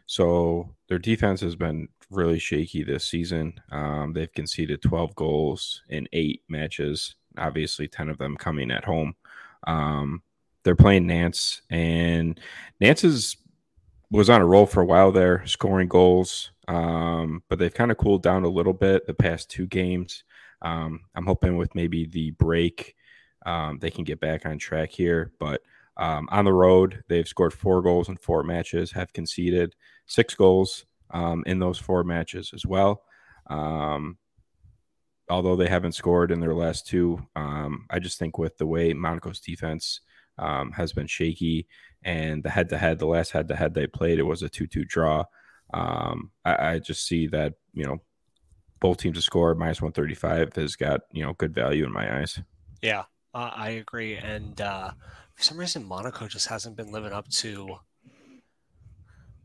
So 0.10 0.74
their 0.88 0.98
defense 0.98 1.40
has 1.42 1.56
been 1.56 1.88
really 2.10 2.40
shaky 2.40 2.82
this 2.82 3.06
season. 3.06 3.54
Um, 3.72 4.12
they've 4.12 4.34
conceded 4.34 4.82
12 4.82 5.14
goals 5.14 5.84
in 5.88 6.08
eight 6.14 6.42
matches, 6.50 7.14
obviously 7.38 7.88
10 7.88 8.10
of 8.10 8.18
them 8.18 8.36
coming 8.36 8.72
at 8.72 8.84
home. 8.84 9.14
Um, 9.68 10.24
they're 10.64 10.76
playing 10.76 11.06
Nantes, 11.06 11.62
and 11.70 12.40
Nantes 12.80 13.04
is, 13.04 13.38
was 14.10 14.32
on 14.32 14.42
a 14.42 14.48
roll 14.48 14.66
for 14.66 14.82
a 14.82 14.86
while 14.86 15.12
there, 15.12 15.46
scoring 15.46 15.88
goals, 15.88 16.50
um, 16.68 17.44
but 17.48 17.60
they've 17.60 17.72
kind 17.72 17.92
of 17.92 17.98
cooled 17.98 18.24
down 18.24 18.46
a 18.46 18.50
little 18.50 18.74
bit 18.74 19.06
the 19.06 19.14
past 19.14 19.52
two 19.52 19.68
games. 19.68 20.24
Um, 20.64 21.02
I'm 21.14 21.28
hoping 21.28 21.56
with 21.56 21.76
maybe 21.76 22.08
the 22.08 22.32
break, 22.32 22.96
um, 23.46 23.78
they 23.78 23.92
can 23.92 24.06
get 24.06 24.20
back 24.20 24.48
on 24.48 24.58
track 24.58 24.90
here, 24.90 25.34
but 25.40 25.62
um, 26.00 26.30
on 26.32 26.46
the 26.46 26.54
road, 26.54 27.04
they've 27.10 27.28
scored 27.28 27.54
four 27.54 27.82
goals 27.82 28.08
in 28.08 28.16
four 28.16 28.42
matches, 28.42 28.94
have 28.94 29.12
conceded 29.12 29.76
six 30.08 30.34
goals 30.34 30.86
um, 31.12 31.44
in 31.46 31.60
those 31.60 31.78
four 31.78 32.06
matches 32.06 32.52
as 32.54 32.66
well. 32.66 33.04
Um, 33.50 34.18
although 35.30 35.58
they 35.58 35.68
haven't 35.68 35.92
scored 35.92 36.32
in 36.32 36.40
their 36.40 36.56
last 36.56 36.88
two, 36.88 37.20
um, 37.36 37.86
I 37.90 38.00
just 38.00 38.18
think 38.18 38.38
with 38.38 38.58
the 38.58 38.66
way 38.66 38.94
Monaco's 38.94 39.42
defense 39.42 40.00
um, 40.38 40.72
has 40.72 40.94
been 40.94 41.06
shaky 41.08 41.68
and 42.04 42.44
the 42.44 42.50
head 42.50 42.70
to 42.70 42.78
head, 42.78 42.98
the 43.00 43.06
last 43.06 43.32
head 43.32 43.50
to 43.50 43.56
head 43.58 43.74
they 43.74 43.86
played, 43.86 44.20
it 44.20 44.24
was 44.24 44.42
a 44.42 44.48
2 44.48 44.68
2 44.68 44.86
draw. 44.86 45.26
Um, 45.74 46.32
I, 46.46 46.72
I 46.72 46.80
just 46.80 47.06
see 47.06 47.28
that, 47.28 47.56
you 47.74 47.86
know, 47.86 47.98
both 48.80 49.00
teams 49.00 49.18
to 49.18 49.22
score 49.22 49.54
minus 49.54 49.82
135 49.82 50.56
has 50.56 50.78
got, 50.78 51.02
you 51.12 51.26
know, 51.26 51.34
good 51.34 51.54
value 51.54 51.86
in 51.86 51.92
my 51.92 52.22
eyes. 52.22 52.40
Yeah, 52.82 53.04
uh, 53.34 53.52
I 53.54 53.72
agree. 53.72 54.16
And 54.16 54.62
uh, 54.62 54.92
for 55.40 55.46
some 55.46 55.58
reason, 55.58 55.86
Monaco 55.86 56.28
just 56.28 56.48
hasn't 56.48 56.76
been 56.76 56.92
living 56.92 57.14
up 57.14 57.30
to 57.30 57.78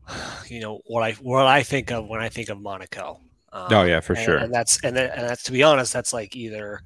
you 0.49 0.61
know 0.61 0.81
what 0.87 1.05
I 1.05 1.13
what 1.13 1.47
I 1.47 1.63
think 1.63 1.93
of 1.93 2.09
when 2.09 2.21
I 2.21 2.29
think 2.29 2.49
of 2.49 2.61
Monaco. 2.61 3.21
Um, 3.53 3.69
oh 3.71 3.85
yeah, 3.85 4.01
for 4.01 4.15
and, 4.15 4.25
sure. 4.25 4.37
And 4.39 4.53
that's 4.53 4.83
and, 4.83 4.99
and 4.99 5.29
that's 5.29 5.45
to 5.45 5.53
be 5.53 5.63
honest, 5.63 5.93
that's 5.93 6.13
like 6.13 6.35
either 6.35 6.81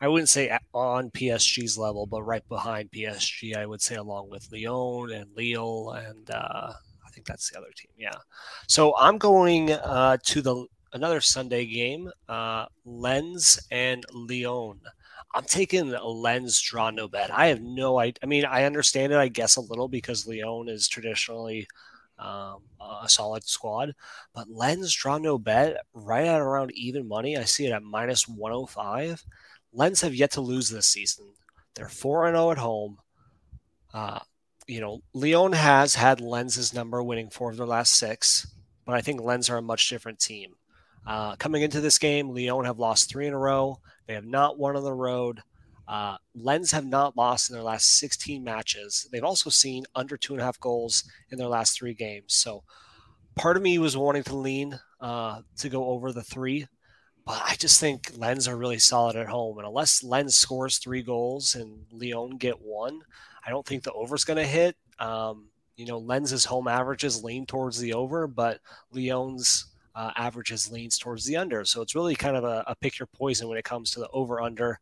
I 0.00 0.06
wouldn't 0.06 0.28
say 0.28 0.56
on 0.72 1.10
PSG's 1.10 1.76
level, 1.76 2.06
but 2.06 2.22
right 2.22 2.48
behind 2.48 2.92
PSG. 2.92 3.56
I 3.56 3.66
would 3.66 3.82
say 3.82 3.96
along 3.96 4.30
with 4.30 4.48
Lyon 4.52 5.10
and 5.10 5.26
Lille, 5.36 5.90
and 5.90 6.30
uh, 6.30 6.72
I 7.04 7.10
think 7.10 7.26
that's 7.26 7.50
the 7.50 7.58
other 7.58 7.72
team. 7.76 7.90
Yeah. 7.98 8.14
So 8.68 8.96
I'm 8.96 9.18
going 9.18 9.72
uh, 9.72 10.18
to 10.22 10.40
the 10.40 10.66
another 10.92 11.20
Sunday 11.20 11.66
game, 11.66 12.08
uh, 12.28 12.66
Lens 12.84 13.58
and 13.72 14.04
Lyon. 14.12 14.80
I'm 15.34 15.44
taking 15.44 15.90
Lens 15.90 16.60
draw 16.60 16.90
no 16.90 17.08
bet. 17.08 17.30
I 17.32 17.46
have 17.46 17.62
no 17.62 17.98
idea. 17.98 18.20
I 18.22 18.26
mean, 18.26 18.44
I 18.44 18.64
understand 18.64 19.12
it, 19.12 19.18
I 19.18 19.28
guess, 19.28 19.56
a 19.56 19.62
little 19.62 19.88
because 19.88 20.26
Lyon 20.26 20.68
is 20.68 20.88
traditionally 20.88 21.66
um, 22.18 22.62
a 23.02 23.08
solid 23.08 23.44
squad. 23.44 23.94
But 24.34 24.50
Lens 24.50 24.94
draw 24.94 25.18
no 25.18 25.38
bet 25.38 25.78
right 25.94 26.26
at 26.26 26.40
around 26.40 26.72
even 26.72 27.08
money. 27.08 27.36
I 27.36 27.44
see 27.44 27.66
it 27.66 27.72
at 27.72 27.82
minus 27.82 28.28
105. 28.28 29.24
Lens 29.72 30.02
have 30.02 30.14
yet 30.14 30.32
to 30.32 30.40
lose 30.40 30.68
this 30.68 30.86
season. 30.86 31.26
They're 31.74 31.88
4 31.88 32.30
0 32.30 32.50
at 32.50 32.58
home. 32.58 32.98
Uh, 33.94 34.20
you 34.66 34.80
know, 34.80 35.02
Lyon 35.12 35.52
has 35.52 35.94
had 35.94 36.20
Lens's 36.20 36.72
number 36.72 37.02
winning 37.02 37.30
four 37.30 37.50
of 37.50 37.56
their 37.56 37.66
last 37.66 37.94
six, 37.94 38.46
but 38.84 38.94
I 38.94 39.00
think 39.00 39.20
Lens 39.20 39.50
are 39.50 39.58
a 39.58 39.62
much 39.62 39.88
different 39.88 40.18
team. 40.18 40.54
Uh, 41.06 41.36
coming 41.36 41.62
into 41.62 41.80
this 41.80 41.98
game, 41.98 42.30
Lyon 42.30 42.64
have 42.64 42.78
lost 42.78 43.10
three 43.10 43.26
in 43.26 43.34
a 43.34 43.38
row. 43.38 43.80
They 44.06 44.14
have 44.14 44.24
not 44.24 44.58
won 44.58 44.76
on 44.76 44.84
the 44.84 44.92
road. 44.92 45.42
Uh, 45.88 46.16
Lens 46.34 46.72
have 46.72 46.86
not 46.86 47.16
lost 47.16 47.50
in 47.50 47.54
their 47.54 47.62
last 47.62 47.98
16 47.98 48.42
matches. 48.42 49.08
They've 49.10 49.24
also 49.24 49.50
seen 49.50 49.84
under 49.94 50.16
two 50.16 50.32
and 50.34 50.40
a 50.40 50.44
half 50.44 50.60
goals 50.60 51.04
in 51.30 51.38
their 51.38 51.48
last 51.48 51.76
three 51.76 51.94
games. 51.94 52.34
So 52.34 52.62
part 53.34 53.56
of 53.56 53.62
me 53.62 53.78
was 53.78 53.96
wanting 53.96 54.22
to 54.24 54.36
lean 54.36 54.78
uh, 55.00 55.42
to 55.58 55.68
go 55.68 55.86
over 55.86 56.12
the 56.12 56.22
three, 56.22 56.66
but 57.26 57.42
I 57.44 57.56
just 57.56 57.80
think 57.80 58.12
Lens 58.16 58.48
are 58.48 58.56
really 58.56 58.78
solid 58.78 59.16
at 59.16 59.28
home. 59.28 59.58
And 59.58 59.66
unless 59.66 60.02
Lens 60.02 60.36
scores 60.36 60.78
three 60.78 61.02
goals 61.02 61.54
and 61.54 61.84
Lyon 61.90 62.36
get 62.36 62.60
one, 62.60 63.00
I 63.44 63.50
don't 63.50 63.66
think 63.66 63.82
the 63.82 63.92
over's 63.92 64.24
going 64.24 64.38
to 64.38 64.46
hit. 64.46 64.76
Um, 64.98 65.48
you 65.76 65.86
know, 65.86 65.98
Lens's 65.98 66.44
home 66.44 66.68
averages 66.68 67.24
lean 67.24 67.46
towards 67.46 67.78
the 67.78 67.94
over, 67.94 68.26
but 68.26 68.60
Lyon's 68.92 69.71
uh, 69.94 70.10
averages 70.16 70.70
leans 70.70 70.98
towards 70.98 71.24
the 71.24 71.36
under. 71.36 71.64
So 71.64 71.82
it's 71.82 71.94
really 71.94 72.14
kind 72.14 72.36
of 72.36 72.44
a, 72.44 72.64
a 72.66 72.76
pick 72.76 72.98
your 72.98 73.06
poison 73.06 73.48
when 73.48 73.58
it 73.58 73.64
comes 73.64 73.90
to 73.92 74.00
the 74.00 74.08
over 74.08 74.40
under. 74.40 74.78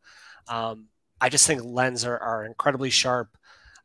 Um, 0.48 0.86
I 1.20 1.28
just 1.28 1.46
think 1.46 1.62
lens 1.64 2.04
are, 2.04 2.18
are 2.18 2.44
incredibly 2.44 2.90
sharp. 2.90 3.36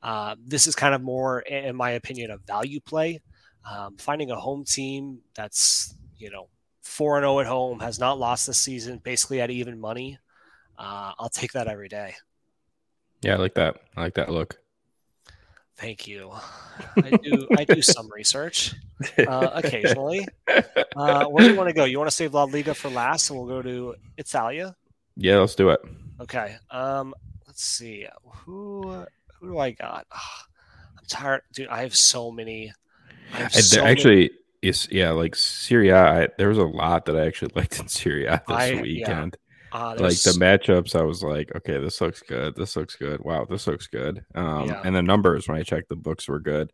Uh, 0.01 0.35
this 0.43 0.67
is 0.67 0.75
kind 0.75 0.93
of 0.93 1.01
more, 1.01 1.39
in 1.39 1.75
my 1.75 1.91
opinion, 1.91 2.31
a 2.31 2.37
value 2.37 2.79
play. 2.79 3.21
Um, 3.69 3.97
finding 3.97 4.29
a 4.29 4.35
home 4.35 4.63
team 4.63 5.21
that's 5.33 5.95
you 6.17 6.29
know 6.29 6.49
four 6.83 7.17
and 7.17 7.23
zero 7.23 7.37
oh 7.37 7.39
at 7.39 7.47
home 7.47 7.79
has 7.79 7.97
not 7.97 8.19
lost 8.19 8.45
this 8.45 8.59
season, 8.59 8.99
basically 9.03 9.41
at 9.41 9.49
even 9.49 9.79
money. 9.79 10.19
Uh, 10.77 11.13
I'll 11.17 11.29
take 11.29 11.53
that 11.53 11.67
every 11.67 11.87
day. 11.87 12.13
Yeah, 13.21 13.33
I 13.33 13.37
like 13.37 13.55
that. 13.55 13.77
I 13.97 14.01
like 14.01 14.13
that 14.15 14.29
look. 14.29 14.59
Thank 15.77 16.07
you. 16.07 16.31
I 17.03 17.17
do. 17.23 17.47
I 17.57 17.63
do 17.63 17.81
some 17.81 18.09
research 18.11 18.75
uh, 19.27 19.49
occasionally. 19.55 20.27
Uh, 20.95 21.25
where 21.25 21.45
do 21.45 21.51
you 21.51 21.57
want 21.57 21.69
to 21.69 21.73
go? 21.73 21.85
You 21.85 21.97
want 21.97 22.09
to 22.09 22.15
save 22.15 22.33
La 22.33 22.43
Liga 22.43 22.73
for 22.73 22.89
last, 22.89 23.29
and 23.29 23.39
we'll 23.39 23.47
go 23.47 23.61
to 23.61 23.95
Italia. 24.17 24.75
Yeah, 25.15 25.37
let's 25.37 25.55
do 25.55 25.69
it. 25.69 25.79
Okay. 26.19 26.55
Um, 26.71 27.13
let's 27.47 27.63
see. 27.63 28.07
Who 28.45 29.05
who 29.39 29.47
do 29.47 29.57
I 29.57 29.71
got? 29.71 30.05
I'm 30.11 31.05
tired, 31.07 31.41
dude. 31.53 31.67
I 31.67 31.81
have 31.81 31.95
so 31.95 32.31
many. 32.31 32.73
Have 33.31 33.53
so 33.53 33.83
actually, 33.83 34.15
many... 34.15 34.29
is 34.61 34.87
yeah, 34.91 35.11
like 35.11 35.35
Serie. 35.35 35.89
A. 35.89 36.29
there 36.37 36.49
was 36.49 36.57
a 36.57 36.63
lot 36.63 37.05
that 37.05 37.15
I 37.15 37.25
actually 37.25 37.51
liked 37.55 37.79
in 37.79 37.87
Serie 37.87 38.25
this 38.25 38.39
I, 38.47 38.81
weekend. 38.81 39.37
Uh, 39.71 39.89
like 39.99 40.21
the 40.21 40.37
matchups, 40.39 40.95
I 40.97 41.01
was 41.01 41.21
like, 41.21 41.51
okay, 41.53 41.79
this 41.79 41.99
looks 41.99 42.21
good. 42.21 42.55
This 42.55 42.77
looks 42.77 42.95
good. 42.95 43.21
Wow, 43.25 43.43
this 43.43 43.67
looks 43.67 43.87
good. 43.87 44.23
Um, 44.33 44.69
yeah. 44.69 44.81
and 44.85 44.95
the 44.95 45.01
numbers 45.01 45.49
when 45.49 45.57
I 45.57 45.63
checked 45.63 45.89
the 45.89 45.97
books 45.97 46.29
were 46.29 46.39
good. 46.39 46.71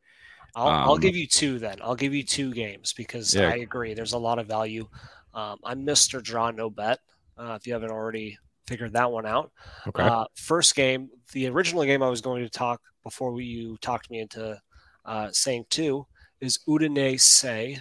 I'll, 0.56 0.68
um, 0.68 0.90
I'll, 0.90 0.98
give 0.98 1.16
you 1.16 1.28
two 1.28 1.60
then. 1.60 1.78
I'll 1.82 1.96
give 1.96 2.14
you 2.14 2.24
two 2.24 2.54
games 2.54 2.94
because 2.94 3.34
yeah. 3.34 3.50
I 3.50 3.58
agree. 3.58 3.94
There's 3.94 4.14
a 4.14 4.18
lot 4.18 4.40
of 4.40 4.48
value. 4.48 4.88
Um, 5.34 5.58
I'm 5.64 5.86
Mr. 5.86 6.22
Draw 6.22 6.52
No 6.52 6.70
Bet. 6.70 7.00
Uh, 7.38 7.58
if 7.60 7.66
you 7.66 7.74
haven't 7.74 7.92
already 7.92 8.38
figured 8.68 8.94
that 8.94 9.12
one 9.12 9.26
out. 9.26 9.52
Okay. 9.88 10.04
Uh, 10.04 10.26
first 10.36 10.76
game, 10.76 11.10
the 11.34 11.48
original 11.48 11.84
game 11.84 12.04
I 12.04 12.10
was 12.10 12.22
going 12.22 12.44
to 12.44 12.50
talk 12.50 12.82
before 13.04 13.32
we, 13.32 13.46
you 13.46 13.78
talked 13.82 14.10
me 14.10 14.20
into 14.20 14.60
uh, 15.06 15.30
saying 15.32 15.66
two 15.70 16.06
is 16.40 16.60
Udinese. 16.68 17.80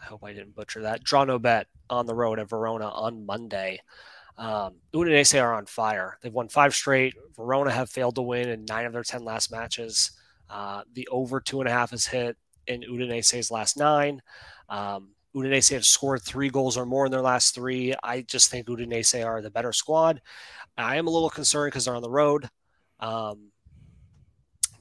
I 0.00 0.04
hope 0.04 0.24
I 0.24 0.32
didn't 0.32 0.54
butcher 0.54 0.82
that. 0.82 1.04
Draw 1.04 1.24
no 1.24 1.38
bet 1.38 1.66
on 1.88 2.06
the 2.06 2.14
road 2.14 2.38
at 2.38 2.48
Verona 2.48 2.88
on 2.88 3.26
Monday. 3.26 3.80
Um, 4.36 4.76
Udinese 4.94 5.40
are 5.40 5.54
on 5.54 5.66
fire. 5.66 6.18
They've 6.22 6.32
won 6.32 6.48
five 6.48 6.74
straight. 6.74 7.14
Verona 7.36 7.70
have 7.70 7.90
failed 7.90 8.14
to 8.16 8.22
win 8.22 8.48
in 8.48 8.64
nine 8.64 8.86
of 8.86 8.92
their 8.92 9.02
10 9.02 9.22
last 9.22 9.52
matches. 9.52 10.12
Uh, 10.50 10.82
the 10.92 11.08
over 11.08 11.40
two 11.40 11.60
and 11.60 11.68
a 11.68 11.72
half 11.72 11.92
is 11.92 12.06
hit 12.06 12.36
in 12.66 12.82
Udinese's 12.82 13.50
last 13.50 13.76
nine. 13.76 14.20
Um, 14.68 15.10
Udinese 15.34 15.72
have 15.72 15.84
scored 15.84 16.22
three 16.22 16.48
goals 16.50 16.76
or 16.76 16.84
more 16.84 17.06
in 17.06 17.12
their 17.12 17.22
last 17.22 17.54
three. 17.54 17.94
I 18.02 18.22
just 18.22 18.50
think 18.50 18.66
Udinese 18.66 19.24
are 19.24 19.40
the 19.40 19.50
better 19.50 19.72
squad. 19.72 20.20
I 20.76 20.96
am 20.96 21.06
a 21.06 21.10
little 21.10 21.30
concerned 21.30 21.70
because 21.70 21.84
they're 21.84 21.94
on 21.94 22.02
the 22.02 22.10
road. 22.10 22.48
Um, 22.98 23.52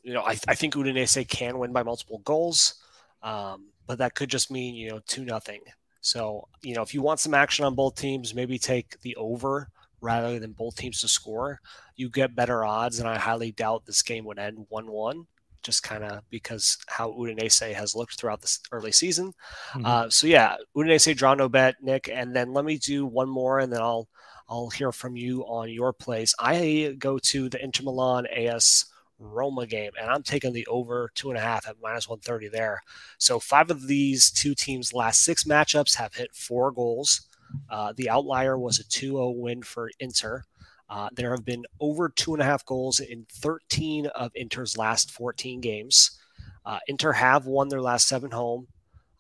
you 0.02 0.14
know, 0.14 0.22
I, 0.22 0.38
I, 0.48 0.56
think 0.56 0.74
Udinese 0.74 1.28
can 1.28 1.60
win 1.60 1.72
by 1.72 1.84
multiple 1.84 2.20
goals, 2.20 2.76
um, 3.22 3.68
but 3.86 4.00
that 4.00 4.16
could 4.16 4.30
just 4.30 4.50
mean 4.50 4.76
you 4.76 4.90
know 4.90 5.00
two 5.08 5.24
nothing. 5.24 5.62
So, 6.02 6.48
you 6.62 6.76
know, 6.76 6.82
if 6.82 6.94
you 6.94 7.02
want 7.02 7.20
some 7.20 7.34
action 7.34 7.66
on 7.66 7.76
both 7.76 7.96
teams, 7.96 8.34
maybe 8.34 8.58
take 8.58 9.00
the 9.02 9.16
over 9.18 9.70
rather 10.02 10.40
than 10.40 10.54
both 10.54 10.76
teams 10.76 11.02
to 11.02 11.08
score. 11.08 11.60
You 11.96 12.10
get 12.10 12.36
better 12.36 12.64
odds, 12.64 13.00
and 13.00 13.08
I 13.08 13.18
highly 13.18 13.52
doubt 13.52 13.86
this 13.86 14.02
game 14.02 14.26
would 14.26 14.40
end 14.40 14.66
1 14.70 14.88
1, 14.88 15.28
just 15.64 15.84
kind 15.84 16.04
of 16.04 16.22
because 16.30 16.78
how 16.88 17.12
Udinese 17.12 17.74
has 17.74 17.96
looked 17.96 18.20
throughout 18.20 18.42
this 18.42 18.60
early 18.72 18.92
season. 18.92 19.34
Mm-hmm. 19.72 19.86
Uh, 19.86 20.10
so, 20.10 20.28
yeah, 20.28 20.56
Udinese 20.76 21.16
draw 21.16 21.34
no 21.34 21.50
bet, 21.50 21.76
Nick. 21.82 22.10
And 22.12 22.36
then 22.36 22.54
let 22.54 22.66
me 22.66 22.78
do 22.78 23.06
one 23.06 23.30
more, 23.30 23.60
and 23.60 23.72
then 23.72 23.82
I'll. 23.82 24.08
I'll 24.52 24.70
hear 24.70 24.92
from 24.92 25.16
you 25.16 25.44
on 25.44 25.70
your 25.70 25.94
place. 25.94 26.34
I 26.40 26.96
go 26.98 27.20
to 27.20 27.50
the 27.50 27.64
Inter 27.64 27.84
Milan 27.84 28.26
AS 28.36 28.86
Roma 29.20 29.68
game, 29.68 29.92
and 30.00 30.10
I'm 30.10 30.24
taking 30.24 30.54
the 30.54 30.66
over 30.68 31.12
two 31.14 31.30
and 31.30 31.38
a 31.38 31.42
half 31.42 31.68
at 31.68 31.76
minus 31.82 32.08
130 32.08 32.48
there. 32.48 32.82
So 33.18 33.40
five 33.40 33.70
of 33.70 33.88
these 33.88 34.32
two 34.32 34.56
teams' 34.56 34.94
last 34.94 35.22
six 35.24 35.44
matchups 35.44 35.96
have 35.96 36.16
hit 36.16 36.34
four 36.34 36.72
goals. 36.72 37.28
Uh, 37.70 37.94
the 37.96 38.10
outlier 38.10 38.58
was 38.58 38.80
a 38.80 38.84
2-0 38.84 39.36
win 39.36 39.62
for 39.62 39.92
Inter. 40.00 40.46
Uh, 40.90 41.10
there 41.14 41.32
have 41.32 41.46
been 41.46 41.66
over 41.80 42.10
two 42.10 42.34
and 42.34 42.42
a 42.42 42.46
half 42.46 42.66
goals 42.66 43.00
in 43.00 43.26
13 43.32 44.08
of 44.08 44.32
Inter's 44.36 44.78
last 44.78 45.12
14 45.12 45.62
games. 45.62 46.20
Uh, 46.66 46.80
Inter 46.88 47.14
have 47.14 47.46
won 47.46 47.70
their 47.70 47.82
last 47.82 48.08
seven 48.08 48.32
home. 48.32 48.68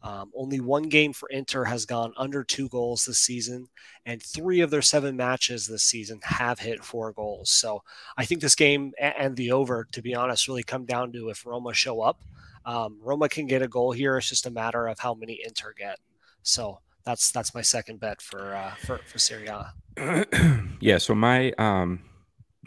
Um, 0.01 0.31
only 0.33 0.61
one 0.61 0.83
game 0.83 1.11
for 1.11 1.27
Inter 1.29 1.65
has 1.65 1.85
gone 1.85 2.13
under 2.15 2.43
two 2.43 2.69
goals 2.69 3.03
this 3.03 3.19
season, 3.19 3.67
and 4.05 4.23
three 4.23 4.61
of 4.61 4.69
their 4.69 4.81
seven 4.81 5.17
matches 5.17 5.67
this 5.67 5.83
season 5.83 6.21
have 6.23 6.59
hit 6.59 6.85
four 6.85 7.11
goals. 7.11 7.49
So 7.49 7.83
I 8.17 8.23
think 8.23 8.39
this 8.39 8.55
game 8.55 8.93
and 8.97 9.35
the 9.35 9.51
over, 9.51 9.85
to 9.91 10.01
be 10.01 10.15
honest, 10.15 10.47
really 10.47 10.63
come 10.63 10.85
down 10.85 11.11
to 11.13 11.29
if 11.29 11.45
Roma 11.45 11.73
show 11.73 12.01
up. 12.01 12.21
Um, 12.65 12.97
Roma 13.01 13.27
can 13.27 13.45
get 13.45 13.61
a 13.61 13.67
goal 13.67 13.91
here. 13.91 14.17
It's 14.17 14.29
just 14.29 14.45
a 14.45 14.51
matter 14.51 14.87
of 14.87 14.99
how 14.99 15.13
many 15.13 15.41
Inter 15.45 15.73
get. 15.77 15.99
So 16.43 16.79
that's 17.09 17.31
that's 17.31 17.55
my 17.55 17.61
second 17.61 17.99
bet 17.99 18.21
for 18.21 18.53
uh, 18.53 18.75
for 18.85 18.99
for 19.05 19.17
Serie 19.17 19.49
yeah. 20.79 20.99
So 20.99 21.15
my 21.15 21.51
um 21.53 22.01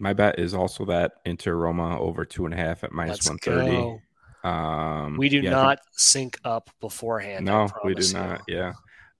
my 0.00 0.12
bet 0.12 0.38
is 0.38 0.52
also 0.52 0.84
that 0.86 1.12
Inter 1.24 1.54
Roma 1.54 1.98
over 2.00 2.24
two 2.24 2.44
and 2.44 2.52
a 2.52 2.56
half 2.56 2.82
at 2.82 2.92
minus 2.92 3.28
one 3.28 3.38
thirty. 3.38 4.00
Um, 4.44 5.16
we 5.16 5.28
do 5.28 5.38
yeah, 5.38 5.50
not 5.50 5.78
think... 5.78 5.88
sync 5.94 6.38
up 6.44 6.70
beforehand. 6.80 7.46
No, 7.46 7.68
we 7.84 7.94
do 7.94 8.12
not. 8.12 8.42
You. 8.48 8.56
Yeah. 8.56 8.72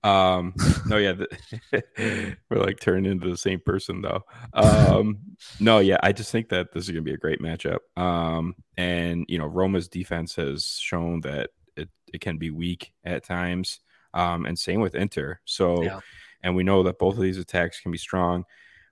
Um, 0.03 0.53
no, 0.85 0.97
yeah, 0.97 1.13
the, 1.13 2.35
we're 2.49 2.61
like 2.61 2.81
turning 2.81 3.09
into 3.09 3.29
the 3.29 3.37
same 3.37 3.61
person 3.61 4.01
though. 4.01 4.23
Um, 4.53 5.19
no, 5.61 5.79
yeah, 5.79 5.97
I 6.03 6.11
just 6.11 6.29
think 6.29 6.49
that 6.49 6.73
this 6.73 6.83
is 6.83 6.89
going 6.89 7.05
to 7.05 7.09
be 7.09 7.13
a 7.13 7.17
great 7.17 7.41
matchup. 7.41 7.79
Um, 7.95 8.55
and 8.75 9.25
you 9.29 9.37
know, 9.37 9.45
Roma's 9.45 9.87
defense 9.87 10.35
has 10.35 10.77
shown 10.81 11.21
that 11.21 11.51
it, 11.77 11.87
it 12.13 12.19
can 12.19 12.37
be 12.37 12.51
weak 12.51 12.91
at 13.05 13.23
times. 13.23 13.79
Um, 14.13 14.45
and 14.45 14.57
same 14.57 14.81
with 14.81 14.95
Inter. 14.95 15.39
So, 15.45 15.83
yeah. 15.83 15.99
and 16.41 16.55
we 16.55 16.63
know 16.63 16.83
that 16.83 16.99
both 16.99 17.15
of 17.15 17.21
these 17.21 17.37
attacks 17.37 17.79
can 17.79 17.91
be 17.91 17.97
strong. 17.97 18.45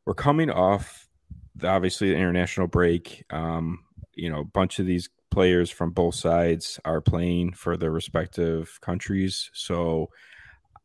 We're 0.06 0.14
coming 0.14 0.50
off 0.50 1.08
the, 1.56 1.68
obviously 1.68 2.10
the 2.10 2.18
international 2.18 2.68
break. 2.68 3.24
Um, 3.30 3.86
you 4.14 4.30
know, 4.30 4.42
a 4.42 4.46
bunch 4.46 4.80
of 4.80 4.86
these 4.86 5.10
players 5.30 5.70
from 5.70 5.92
both 5.92 6.16
sides 6.16 6.80
are 6.86 7.02
playing 7.02 7.54
for 7.54 7.78
their 7.78 7.92
respective 7.92 8.80
countries. 8.82 9.50
So 9.54 10.10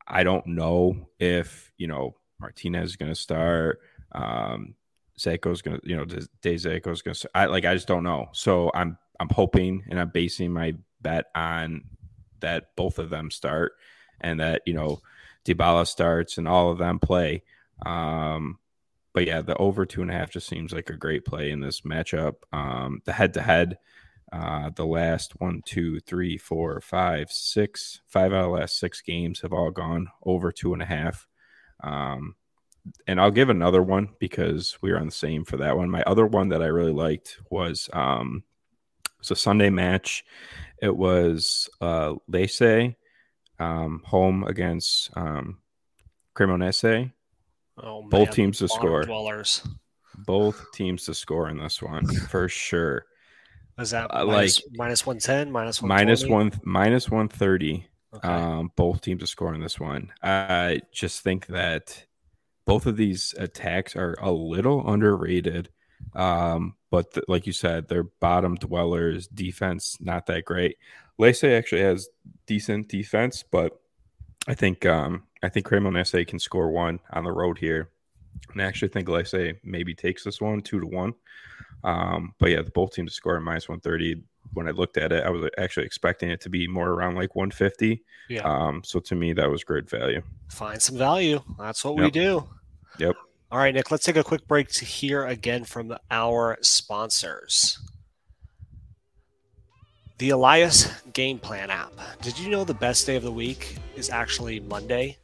I 0.07 0.22
don't 0.22 0.46
know 0.46 1.09
if, 1.18 1.72
you 1.79 1.88
know, 1.88 2.16
Martinez 2.38 2.90
is 2.90 2.96
going 2.96 3.11
to 3.11 3.20
start. 3.20 3.81
Um, 4.12 4.75
Zeko's 5.18 5.62
going 5.62 5.81
to, 5.81 5.88
you 5.88 5.96
know, 5.96 6.05
Day 6.05 6.55
Zeko's 6.55 7.03
going 7.03 7.14
to, 7.14 7.31
I 7.35 7.46
like, 7.46 7.64
I 7.64 7.75
just 7.75 7.88
don't 7.88 8.05
know. 8.05 8.29
So 8.33 8.70
I'm, 8.75 8.99
I'm 9.18 9.31
hoping 9.31 9.83
and 9.90 9.99
I'm 9.99 10.11
basing 10.11 10.53
my 10.53 10.75
bet 11.01 11.27
on 11.35 11.85
that 12.40 12.77
both 12.77 12.99
of 12.99 13.11
them 13.11 13.31
start 13.31 13.72
and 14.20 14.40
that, 14.40 14.62
you 14.66 14.74
know, 14.74 15.00
Dybala 15.44 15.87
starts 15.87 16.38
and 16.38 16.48
all 16.48 16.70
of 16.70 16.79
them 16.79 16.98
play. 16.98 17.42
Um, 17.85 18.59
but 19.12 19.26
yeah, 19.26 19.42
the 19.42 19.57
over 19.57 19.87
two 19.87 20.02
and 20.02 20.11
a 20.11 20.14
half 20.14 20.31
just 20.31 20.48
seems 20.48 20.72
like 20.72 20.90
a 20.90 20.96
great 20.96 21.24
play 21.24 21.50
in 21.50 21.61
this 21.61 21.83
matchup. 21.83 22.35
Um, 22.52 23.00
the 23.05 23.12
head 23.12 23.35
to 23.35 23.42
head, 23.42 23.79
the 24.76 24.87
last 24.87 25.40
one, 25.40 25.62
two, 25.64 26.00
three, 26.00 26.37
four, 26.37 26.81
five, 26.81 27.31
six, 27.31 28.00
five 28.07 28.33
out 28.33 28.44
of 28.44 28.50
the 28.50 28.59
last 28.59 28.79
six 28.79 29.00
games 29.00 29.40
have 29.40 29.52
all 29.52 29.70
gone 29.70 30.09
over 30.24 30.52
two 30.52 30.72
and 30.72 30.83
a 30.83 30.87
half. 30.87 31.26
Um, 31.83 32.37
and 33.07 33.20
I'll 33.20 33.31
give 33.31 33.50
another 33.50 33.83
one 33.83 34.11
because 34.20 34.79
we 34.81 34.92
are 34.92 34.98
on 34.98 35.07
the 35.07 35.12
same 35.12 35.44
for 35.44 35.57
that 35.57 35.76
one. 35.76 35.90
My 35.90 36.02
other 36.02 36.26
one 36.26 36.50
that 36.50 36.62
I 36.62 36.66
really 36.66 36.92
liked 36.92 37.38
was 37.50 37.90
um, 37.92 38.44
it's 39.18 39.31
a 39.31 39.37
Sunday 39.37 39.70
match. 39.70 40.24
It 40.81 40.94
was 40.94 41.68
uh, 41.81 42.14
Lecce 42.31 42.94
um, 43.59 44.03
home 44.05 44.45
against 44.45 45.11
um, 45.16 45.59
Cremonese. 46.35 47.12
Oh, 47.83 48.01
man. 48.01 48.11
Both 48.11 48.31
teams 48.33 48.59
to 48.59 48.69
score. 48.69 49.05
Dwellers. 49.05 49.66
Both 50.19 50.64
teams 50.73 51.05
to 51.05 51.14
score 51.14 51.49
in 51.49 51.59
this 51.59 51.83
one 51.83 52.07
for 52.07 52.49
sure. 52.49 53.05
Is 53.79 53.90
that 53.90 54.07
uh, 54.14 54.25
minus, 54.25 54.62
like 54.62 54.79
minus 54.79 55.05
110, 55.07 55.53
minus 55.53 55.83
120? 55.83 56.07
minus 56.07 56.27
one 56.27 56.61
minus 56.64 57.11
130? 57.11 57.87
Okay. 58.14 58.29
Um, 58.29 58.73
both 58.77 59.03
teams 59.03 59.35
are 59.38 59.55
in 59.55 59.61
this 59.61 59.79
one. 59.79 60.12
I 60.23 60.81
just 60.92 61.21
think 61.21 61.47
that 61.49 62.07
both 62.64 62.87
of 62.87 62.97
these 62.97 63.35
attacks 63.38 63.95
are 63.95 64.16
a 64.21 64.31
little 64.31 64.88
underrated. 64.90 65.69
Um, 66.14 66.77
but 66.90 67.12
th- 67.12 67.27
like 67.29 67.47
you 67.47 67.53
said, 67.53 67.88
they're 67.88 68.05
bottom 68.21 68.55
dwellers. 68.55 69.29
Defense 69.29 69.99
not 70.01 70.27
that 70.27 70.45
great. 70.45 70.77
Lecce 71.20 71.57
actually 71.57 71.83
has 71.83 72.09
decent 72.46 72.88
defense, 72.88 73.42
but 73.42 73.81
I 74.48 74.55
think 74.55 74.87
um, 74.87 75.24
I 75.42 75.48
think 75.48 75.66
Cremonese 75.66 76.26
can 76.26 76.38
score 76.38 76.70
one 76.70 77.00
on 77.12 77.24
the 77.24 77.33
road 77.33 77.59
here. 77.59 77.90
And 78.52 78.62
I 78.62 78.66
actually 78.66 78.88
think 78.88 79.09
Lecce 79.09 79.57
maybe 79.64 79.94
takes 79.94 80.24
this 80.24 80.40
one 80.40 80.61
two 80.61 80.81
to 80.81 80.87
one. 80.87 81.14
Um, 81.85 82.35
but 82.38 82.50
yeah, 82.50 82.62
the 82.62 82.70
both 82.70 82.92
teams 82.92 83.14
score 83.14 83.38
minus 83.40 83.68
130. 83.68 84.22
When 84.52 84.68
I 84.68 84.70
looked 84.70 84.96
at 84.96 85.12
it, 85.12 85.24
I 85.24 85.31
was 85.31 85.48
actually 85.59 85.87
expecting 85.87 86.31
it 86.31 86.40
to 86.42 86.48
be 86.48 86.66
more 86.66 86.90
around 86.90 87.16
like 87.16 87.35
150. 87.35 88.02
Yeah. 88.29 88.42
Um, 88.42 88.83
so 88.85 89.00
to 89.00 89.14
me, 89.14 89.33
that 89.35 89.50
was 89.50 89.64
great 89.64 89.88
value. 89.88 90.22
Find 90.48 90.81
some 90.81 90.96
value. 90.96 91.42
That's 91.59 91.85
what 91.85 91.96
yep. 91.96 92.05
we 92.05 92.11
do. 92.11 92.48
Yep. 92.98 93.16
All 93.52 93.59
right, 93.59 93.74
Nick, 93.74 93.90
let's 93.90 94.05
take 94.05 94.16
a 94.16 94.24
quick 94.24 94.46
break 94.48 94.68
to 94.70 94.85
hear 94.85 95.26
again 95.26 95.64
from 95.64 95.96
our 96.11 96.59
sponsors. 96.62 97.79
The 100.18 100.31
Elias 100.31 100.90
Game 101.12 101.38
Plan 101.38 101.68
app. 101.70 101.92
Did 102.22 102.38
you 102.38 102.48
know 102.48 102.64
the 102.64 102.72
best 102.72 103.05
day 103.05 103.16
of 103.16 103.22
the 103.22 103.31
week 103.31 103.76
is 103.96 104.09
actually 104.09 104.61
Monday 104.61 105.18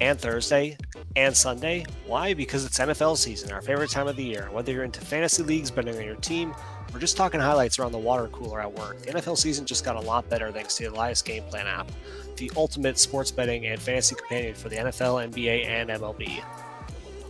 and 0.00 0.16
Thursday 0.16 0.76
and 1.16 1.36
Sunday? 1.36 1.84
Why? 2.06 2.32
Because 2.32 2.64
it's 2.64 2.78
NFL 2.78 3.16
season, 3.16 3.50
our 3.50 3.60
favorite 3.60 3.90
time 3.90 4.06
of 4.06 4.14
the 4.14 4.22
year. 4.22 4.48
Whether 4.52 4.70
you're 4.70 4.84
into 4.84 5.00
fantasy 5.00 5.42
leagues, 5.42 5.72
betting 5.72 5.96
on 5.96 6.04
your 6.04 6.14
team, 6.14 6.54
or 6.94 7.00
just 7.00 7.16
talking 7.16 7.40
highlights 7.40 7.80
around 7.80 7.90
the 7.90 7.98
water 7.98 8.28
cooler 8.28 8.60
at 8.60 8.72
work, 8.72 9.00
the 9.00 9.10
NFL 9.10 9.38
season 9.38 9.66
just 9.66 9.84
got 9.84 9.96
a 9.96 10.00
lot 10.00 10.28
better 10.28 10.52
thanks 10.52 10.76
to 10.76 10.84
the 10.84 10.90
Elias 10.94 11.20
Game 11.20 11.42
Plan 11.50 11.66
app, 11.66 11.90
the 12.36 12.48
ultimate 12.56 12.98
sports 12.98 13.32
betting 13.32 13.66
and 13.66 13.82
fantasy 13.82 14.14
companion 14.14 14.54
for 14.54 14.68
the 14.68 14.76
NFL, 14.76 15.32
NBA, 15.32 15.66
and 15.66 15.90
MLB. 15.90 16.44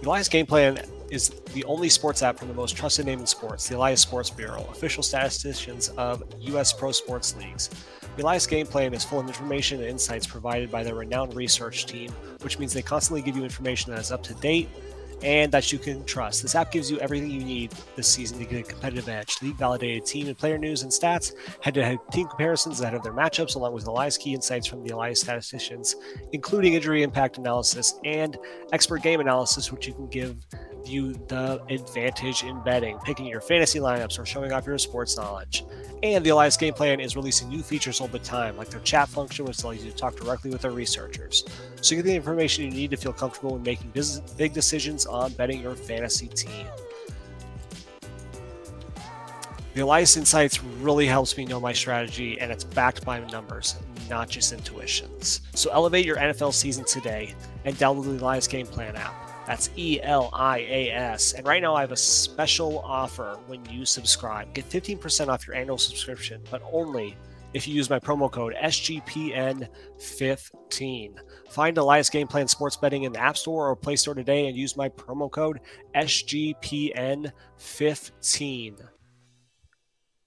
The 0.02 0.08
Elias 0.08 0.28
Game 0.28 0.46
Plan 0.46 0.84
is 1.10 1.28
the 1.54 1.62
only 1.62 1.88
sports 1.88 2.24
app 2.24 2.36
from 2.36 2.48
the 2.48 2.54
most 2.54 2.76
trusted 2.76 3.06
name 3.06 3.20
in 3.20 3.26
sports, 3.26 3.68
the 3.68 3.76
Elias 3.76 4.00
Sports 4.00 4.30
Bureau, 4.30 4.66
official 4.72 5.00
statisticians 5.00 5.90
of 5.90 6.24
U.S. 6.40 6.72
pro 6.72 6.90
sports 6.90 7.36
leagues. 7.36 7.70
The 8.16 8.24
Elias 8.24 8.44
Game 8.48 8.66
Plan 8.66 8.94
is 8.94 9.04
full 9.04 9.20
of 9.20 9.28
information 9.28 9.78
and 9.78 9.88
insights 9.88 10.26
provided 10.26 10.72
by 10.72 10.82
their 10.82 10.96
renowned 10.96 11.36
research 11.36 11.86
team, 11.86 12.10
which 12.40 12.58
means 12.58 12.72
they 12.72 12.82
constantly 12.82 13.22
give 13.22 13.36
you 13.36 13.44
information 13.44 13.92
that 13.92 14.00
is 14.00 14.10
up 14.10 14.24
to 14.24 14.34
date 14.34 14.68
and 15.22 15.52
that 15.52 15.72
you 15.72 15.78
can 15.78 16.04
trust. 16.04 16.42
This 16.42 16.54
app 16.54 16.72
gives 16.72 16.90
you 16.90 16.98
everything 16.98 17.30
you 17.30 17.44
need 17.44 17.72
this 17.96 18.08
season 18.08 18.38
to 18.38 18.44
get 18.44 18.60
a 18.60 18.62
competitive 18.62 19.08
edge. 19.08 19.36
League 19.42 19.56
validated 19.56 20.06
team 20.06 20.28
and 20.28 20.36
player 20.36 20.58
news 20.58 20.82
and 20.82 20.90
stats, 20.90 21.32
head 21.60 21.74
to 21.74 21.84
head 21.84 21.98
team 22.12 22.26
comparisons 22.28 22.80
ahead 22.80 22.94
of 22.94 23.02
their 23.02 23.12
matchups, 23.12 23.56
along 23.56 23.72
with 23.72 23.86
Elias 23.86 24.16
key 24.16 24.34
insights 24.34 24.66
from 24.66 24.82
the 24.82 24.92
Elias 24.92 25.20
statisticians, 25.20 25.96
including 26.32 26.74
injury 26.74 27.02
impact 27.02 27.38
analysis 27.38 27.94
and 28.04 28.36
expert 28.72 29.02
game 29.02 29.20
analysis, 29.20 29.70
which 29.70 29.86
you 29.86 29.94
can 29.94 30.08
give 30.08 30.36
you 30.84 31.12
the 31.28 31.62
advantage 31.68 32.42
in 32.42 32.60
betting, 32.64 32.98
picking 33.04 33.26
your 33.26 33.40
fantasy 33.40 33.78
lineups, 33.78 34.18
or 34.18 34.26
showing 34.26 34.52
off 34.52 34.66
your 34.66 34.78
sports 34.78 35.16
knowledge. 35.16 35.64
And 36.02 36.24
the 36.24 36.30
Elias 36.30 36.56
Game 36.56 36.74
Plan 36.74 36.98
is 36.98 37.14
releasing 37.14 37.48
new 37.48 37.62
features 37.62 38.00
all 38.00 38.08
the 38.08 38.18
time, 38.18 38.56
like 38.56 38.68
their 38.68 38.80
chat 38.80 39.08
function, 39.08 39.44
which 39.44 39.62
allows 39.62 39.84
you 39.84 39.90
to 39.92 39.96
talk 39.96 40.16
directly 40.16 40.50
with 40.50 40.62
their 40.62 40.72
researchers. 40.72 41.44
So 41.80 41.94
you 41.94 42.02
get 42.02 42.08
the 42.08 42.16
information 42.16 42.64
you 42.64 42.72
need 42.72 42.90
to 42.90 42.96
feel 42.96 43.12
comfortable 43.12 43.54
in 43.54 43.62
making 43.62 43.92
big 44.36 44.52
decisions 44.52 45.06
on 45.12 45.32
betting 45.32 45.60
your 45.60 45.74
fantasy 45.74 46.28
team. 46.28 46.66
The 49.74 49.80
Elias 49.80 50.16
Insights 50.18 50.62
really 50.62 51.06
helps 51.06 51.36
me 51.38 51.46
know 51.46 51.58
my 51.58 51.72
strategy, 51.72 52.38
and 52.38 52.52
it's 52.52 52.64
backed 52.64 53.06
by 53.06 53.20
numbers, 53.20 53.76
not 54.10 54.28
just 54.28 54.52
intuitions. 54.52 55.40
So 55.54 55.70
elevate 55.70 56.04
your 56.04 56.16
NFL 56.16 56.52
season 56.52 56.84
today 56.84 57.34
and 57.64 57.74
download 57.76 58.04
the 58.04 58.22
Elias 58.22 58.46
Game 58.46 58.66
Plan 58.66 58.96
app. 58.96 59.46
That's 59.46 59.70
E 59.76 59.98
L 60.02 60.28
I 60.32 60.58
A 60.58 60.90
S. 60.90 61.32
And 61.32 61.46
right 61.46 61.62
now, 61.62 61.74
I 61.74 61.80
have 61.80 61.92
a 61.92 61.96
special 61.96 62.80
offer 62.80 63.38
when 63.46 63.64
you 63.66 63.84
subscribe. 63.86 64.52
Get 64.54 64.68
15% 64.68 65.28
off 65.28 65.46
your 65.46 65.56
annual 65.56 65.78
subscription, 65.78 66.42
but 66.50 66.62
only 66.70 67.16
if 67.54 67.68
you 67.68 67.74
use 67.74 67.90
my 67.90 67.98
promo 67.98 68.30
code 68.30 68.54
SGPN15. 68.62 71.18
Find 71.50 71.76
Elias 71.78 72.10
Game 72.10 72.26
Plan 72.26 72.48
Sports 72.48 72.76
Betting 72.76 73.04
in 73.04 73.12
the 73.12 73.20
App 73.20 73.36
Store 73.36 73.68
or 73.68 73.76
Play 73.76 73.96
Store 73.96 74.14
today 74.14 74.46
and 74.46 74.56
use 74.56 74.74
my 74.76 74.88
promo 74.88 75.30
code 75.30 75.60
SGPN15. 75.94 77.32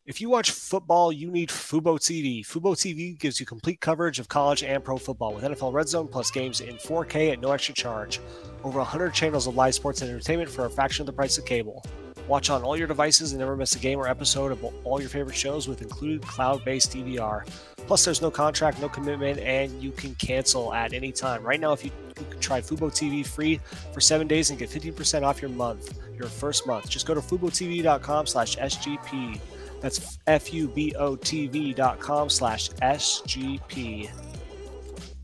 If 0.05 0.21
you 0.21 0.29
watch 0.29 0.51
football, 0.51 1.11
you 1.11 1.31
need 1.31 1.49
Fubo 1.49 1.97
TV. 1.97 2.45
Fubo 2.45 2.75
TV 2.75 3.17
gives 3.17 3.39
you 3.39 3.47
complete 3.47 3.81
coverage 3.81 4.19
of 4.19 4.29
college 4.29 4.61
and 4.61 4.83
pro 4.83 4.97
football 4.97 5.33
with 5.33 5.43
NFL 5.43 5.73
Red 5.73 5.89
Zone 5.89 6.07
plus 6.07 6.29
games 6.29 6.61
in 6.61 6.75
4K 6.75 7.31
at 7.31 7.41
no 7.41 7.51
extra 7.51 7.73
charge. 7.73 8.19
Over 8.63 8.77
100 8.77 9.15
channels 9.15 9.47
of 9.47 9.55
live 9.55 9.73
sports 9.73 10.03
and 10.03 10.11
entertainment 10.11 10.51
for 10.51 10.65
a 10.65 10.69
fraction 10.69 11.01
of 11.01 11.07
the 11.07 11.13
price 11.13 11.39
of 11.39 11.45
cable. 11.45 11.83
Watch 12.27 12.49
on 12.49 12.63
all 12.63 12.75
your 12.75 12.87
devices 12.87 13.31
and 13.31 13.39
never 13.39 13.55
miss 13.55 13.75
a 13.75 13.79
game 13.79 13.99
or 13.99 14.07
episode 14.07 14.51
of 14.51 14.63
all 14.83 14.99
your 14.99 15.09
favorite 15.09 15.35
shows 15.35 15.67
with 15.67 15.81
included 15.81 16.21
cloud 16.23 16.65
based 16.65 16.91
DVR. 16.91 17.47
Plus, 17.87 18.03
there's 18.03 18.21
no 18.21 18.31
contract, 18.31 18.81
no 18.81 18.89
commitment, 18.89 19.39
and 19.39 19.71
you 19.81 19.91
can 19.91 20.15
cancel 20.15 20.73
at 20.73 20.93
any 20.93 21.11
time. 21.11 21.43
Right 21.43 21.59
now, 21.59 21.71
if 21.71 21.85
you, 21.85 21.91
you 22.19 22.25
can 22.29 22.39
try 22.39 22.61
Fubo 22.61 22.89
TV 22.91 23.25
free 23.25 23.59
for 23.93 24.01
seven 24.01 24.27
days 24.27 24.49
and 24.49 24.57
get 24.57 24.69
15% 24.69 25.21
off 25.21 25.39
your 25.41 25.51
month, 25.51 25.99
your 26.17 26.27
first 26.27 26.65
month, 26.65 26.89
just 26.89 27.05
go 27.05 27.13
to 27.13 27.21
FuboTV.com 27.21 28.25
slash 28.25 28.57
SGP. 28.57 29.39
That's 29.81 30.17
F-U-B-O-T-V 30.25 31.73
dot 31.73 31.99
com 31.99 32.29
slash 32.29 32.69
S-G-P. 32.81 34.09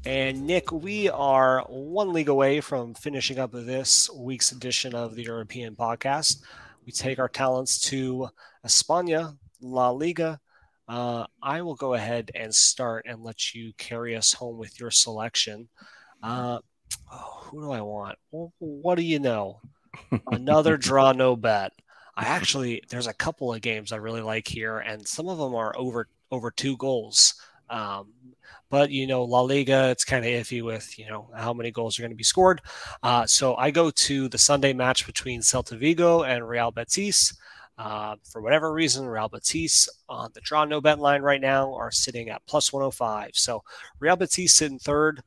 And 0.05 0.45
Nick, 0.45 0.71
we 0.71 1.09
are 1.09 1.61
one 1.67 2.11
league 2.11 2.29
away 2.29 2.59
from 2.59 2.93
finishing 2.93 3.39
up 3.39 3.51
this 3.53 4.09
week's 4.11 4.51
edition 4.51 4.93
of 4.93 5.15
the 5.15 5.23
European 5.23 5.75
podcast. 5.75 6.41
We 6.85 6.91
take 6.91 7.19
our 7.19 7.29
talents 7.29 7.79
to 7.89 8.29
España, 8.65 9.37
La 9.61 9.89
Liga. 9.89 10.39
Uh, 10.87 11.25
I 11.41 11.61
will 11.61 11.75
go 11.75 11.93
ahead 11.93 12.31
and 12.35 12.53
start 12.53 13.05
and 13.07 13.23
let 13.23 13.53
you 13.53 13.71
carry 13.77 14.15
us 14.15 14.33
home 14.33 14.57
with 14.57 14.79
your 14.79 14.91
selection. 14.91 15.69
Uh, 16.23 16.59
oh, 17.11 17.39
who 17.43 17.61
do 17.61 17.71
I 17.71 17.81
want? 17.81 18.17
Well, 18.31 18.51
what 18.59 18.95
do 18.95 19.03
you 19.03 19.19
know? 19.19 19.61
Another 20.27 20.77
draw, 20.77 21.11
no 21.11 21.35
bet. 21.35 21.71
I 22.15 22.25
actually 22.25 22.83
there's 22.89 23.07
a 23.07 23.13
couple 23.13 23.53
of 23.53 23.61
games 23.61 23.91
I 23.91 23.97
really 23.97 24.21
like 24.21 24.47
here, 24.47 24.79
and 24.79 25.07
some 25.07 25.29
of 25.29 25.37
them 25.37 25.55
are 25.55 25.75
over 25.77 26.07
over 26.29 26.51
two 26.51 26.77
goals. 26.77 27.35
Um, 27.69 28.13
but 28.71 28.89
you 28.89 29.05
know, 29.05 29.23
La 29.23 29.41
Liga, 29.41 29.89
it's 29.89 30.03
kind 30.03 30.25
of 30.25 30.31
iffy 30.31 30.63
with 30.63 30.97
you 30.97 31.07
know 31.07 31.29
how 31.35 31.53
many 31.53 31.69
goals 31.69 31.99
are 31.99 32.01
going 32.01 32.11
to 32.11 32.17
be 32.17 32.23
scored. 32.23 32.61
Uh, 33.03 33.27
so 33.27 33.55
I 33.55 33.69
go 33.69 33.91
to 33.91 34.27
the 34.29 34.39
Sunday 34.39 34.73
match 34.73 35.05
between 35.05 35.41
Celta 35.41 35.77
Vigo 35.77 36.23
and 36.23 36.47
Real 36.49 36.71
Betis. 36.71 37.37
Uh, 37.77 38.15
for 38.23 38.41
whatever 38.41 38.73
reason, 38.73 39.05
Real 39.05 39.29
Betis 39.29 39.87
on 40.09 40.31
the 40.33 40.41
draw 40.41 40.65
no 40.65 40.81
bet 40.81 40.99
line 40.99 41.21
right 41.21 41.41
now 41.41 41.73
are 41.75 41.91
sitting 41.91 42.29
at 42.29 42.45
plus 42.47 42.73
105. 42.73 43.31
So 43.33 43.63
Real 43.99 44.15
Betis 44.15 44.53
sitting 44.53 44.79
third, 44.79 45.21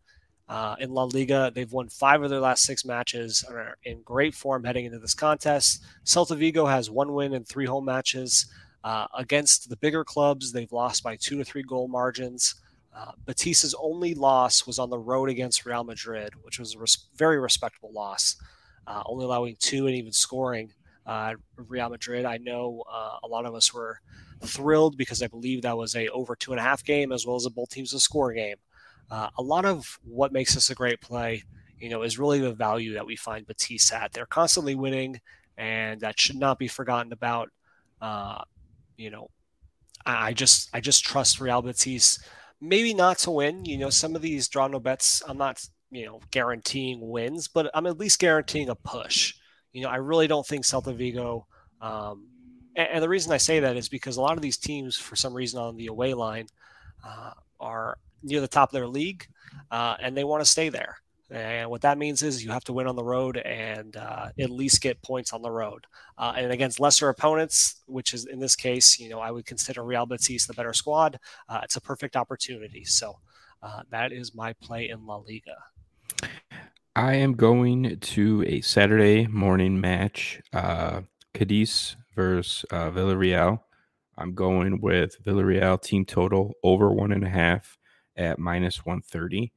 uh, 0.49 0.77
in 0.79 0.91
La 0.91 1.05
Liga. 1.05 1.51
They've 1.55 1.73
won 1.73 1.89
five 1.89 2.23
of 2.23 2.31
their 2.31 2.41
last 2.41 2.65
six 2.65 2.85
matches 2.85 3.45
and 3.47 3.57
are 3.57 3.79
in 3.85 4.03
great 4.03 4.35
form 4.35 4.65
heading 4.65 4.85
into 4.85 4.99
this 4.99 5.15
contest. 5.15 5.83
Celta 6.05 6.37
Vigo 6.37 6.67
has 6.67 6.91
one 6.91 7.13
win 7.13 7.33
in 7.35 7.45
three 7.45 7.67
home 7.67 7.85
matches. 7.85 8.47
Uh, 8.83 9.07
against 9.17 9.71
the 9.71 9.77
bigger 9.79 10.05
clubs, 10.05 10.53
they've 10.53 10.73
lost 10.73 11.03
by 11.03 11.17
two 11.17 11.39
to 11.39 11.45
three 11.45 11.63
goal 11.63 11.89
margins. 11.89 12.55
Uh, 12.95 13.13
Betis's 13.27 13.75
only 13.81 14.15
loss 14.15 14.67
was 14.67 14.79
on 14.79 14.89
the 14.89 14.99
road 14.99 15.29
against 15.29 15.67
Real 15.67 15.83
Madrid, 15.83 16.33
which 16.43 16.59
was 16.61 16.75
a 16.75 16.79
res- 16.79 17.09
very 17.17 17.41
respectable 17.41 17.93
loss, 17.93 18.37
uh, 18.87 19.03
only 19.07 19.25
allowing 19.25 19.57
two 19.59 19.87
and 19.87 19.97
even 19.97 20.13
scoring 20.13 20.73
uh, 21.07 21.35
Real 21.57 21.89
Madrid. 21.89 22.25
I 22.25 22.39
know 22.39 22.85
uh, 22.91 23.17
a 23.25 23.27
lot 23.27 23.47
of 23.47 23.55
us 23.55 23.75
were 23.75 23.99
thrilled 24.45 24.97
because 24.97 25.23
I 25.23 25.27
believe 25.27 25.63
that 25.63 25.77
was 25.77 25.97
a 25.97 26.09
over 26.09 26.37
two 26.37 26.53
and 26.53 26.61
a 26.61 26.63
half 26.63 26.85
game 26.85 27.11
as 27.11 27.27
well 27.27 27.37
as 27.37 27.47
a 27.47 27.51
both 27.51 27.71
teams 27.71 27.91
to 27.91 27.99
score 27.99 28.33
game. 28.33 28.57
Uh, 29.11 29.29
a 29.39 29.43
lot 29.43 29.65
of 29.65 29.99
what 30.05 30.33
makes 30.33 30.55
this 30.55 30.71
a 30.71 30.75
great 30.75 31.01
play, 31.01 31.43
you 31.79 31.89
know, 31.89 32.03
is 32.03 32.19
really 32.19 32.41
the 32.41 32.55
value 32.55 32.95
that 32.95 33.07
we 33.07 33.17
find 33.17 33.47
Betis 33.47 33.93
at. 33.93 34.13
They're 34.13 34.25
constantly 34.25 34.77
winning, 34.77 35.21
and 35.59 36.01
that 36.01 36.19
should 36.19 36.37
not 36.37 36.59
be 36.59 36.69
forgotten 36.69 37.13
about. 37.13 37.51
You 38.97 39.11
know, 39.11 39.31
I, 40.07 40.29
I 40.29 40.33
just 40.33 40.71
I 40.73 40.81
just 40.81 41.05
trust 41.05 41.41
Real 41.41 41.61
Betis, 41.61 42.21
maybe 42.65 42.95
not 42.95 43.19
to 43.19 43.31
win. 43.31 43.65
You 43.65 43.79
know, 43.79 43.91
some 43.91 44.17
of 44.17 44.23
these 44.23 44.49
draw 44.49 44.67
no 44.67 44.81
bets, 44.81 45.23
I'm 45.27 45.39
not 45.39 45.65
you 45.91 46.07
know 46.07 46.21
guaranteeing 46.31 47.09
wins, 47.09 47.49
but 47.49 47.71
I'm 47.75 47.87
at 47.87 47.99
least 47.99 48.19
guaranteeing 48.19 48.69
a 48.69 48.75
push. 48.75 49.35
You 49.73 49.83
know, 49.83 49.91
I 49.91 49.97
really 49.97 50.27
don't 50.27 50.47
think 50.47 50.65
Celta 50.65 50.95
Vigo. 50.95 51.47
Um, 51.81 52.27
and, 52.77 52.89
and, 52.95 53.03
the 53.03 53.09
reason 53.09 53.33
I 53.33 53.37
say 53.37 53.61
that 53.61 53.77
is 53.77 53.89
because 53.89 54.17
a 54.17 54.21
lot 54.23 54.37
of 54.37 54.43
these 54.43 54.57
teams, 54.57 54.97
for 54.97 55.17
some 55.17 55.35
reason, 55.35 55.61
on 55.61 55.77
the 55.77 55.89
away 55.89 56.15
line, 56.15 56.47
uh, 57.07 57.33
are 57.61 57.99
near 58.23 58.41
the 58.41 58.49
top 58.49 58.71
of 58.71 58.73
their 58.73 58.87
league, 58.87 59.27
uh, 59.71 59.97
and 60.01 60.17
they 60.17 60.25
want 60.25 60.43
to 60.43 60.51
stay 60.51 60.69
there. 60.71 60.97
And 61.31 61.71
what 61.71 61.81
that 61.83 61.99
means 61.99 62.23
is 62.23 62.45
you 62.45 62.51
have 62.51 62.65
to 62.65 62.73
win 62.73 62.87
on 62.87 62.97
the 62.97 63.05
road 63.05 63.39
and 63.39 63.97
uh, 63.97 64.29
at 64.39 64.51
least 64.51 64.83
get 64.83 65.01
points 65.03 65.33
on 65.33 65.43
the 65.43 65.51
road. 65.51 65.87
Uh, 66.19 66.35
and 66.37 66.53
against 66.53 66.81
lesser 66.81 67.09
opponents, 67.09 67.83
which 67.87 68.13
is 68.13 68.27
in 68.27 68.39
this 68.39 68.55
case, 68.55 68.99
you 68.99 69.09
know, 69.09 69.21
I 69.21 69.31
would 69.31 69.47
consider 69.47 69.83
Real 69.83 70.07
Betis 70.07 70.47
the 70.47 70.55
better 70.55 70.73
squad. 70.73 71.19
Uh, 71.49 71.61
it's 71.63 71.77
a 71.77 71.81
perfect 71.81 72.15
opportunity. 72.15 72.85
So 72.85 73.19
uh, 73.63 73.83
that 73.91 74.13
is 74.13 74.35
my 74.35 74.53
play 74.55 74.91
in 74.91 75.07
La 75.07 75.17
Liga. 75.17 75.57
I 76.95 77.15
am 77.15 77.35
going 77.35 77.99
to 77.99 78.45
a 78.47 78.61
Saturday 78.61 79.27
morning 79.27 79.81
match, 79.81 80.41
uh, 80.53 81.01
Cadiz 81.33 81.97
versus 82.15 82.65
uh, 82.71 82.91
Villarreal. 82.91 83.61
I'm 84.17 84.35
going 84.35 84.81
with 84.81 85.21
Villarreal 85.25 85.83
team 85.83 86.05
total 86.05 86.55
over 86.63 86.93
one 86.93 87.11
and 87.11 87.25
a 87.25 87.29
half 87.29 87.79
at 88.17 88.39
minus 88.39 88.87
130. 88.87 89.53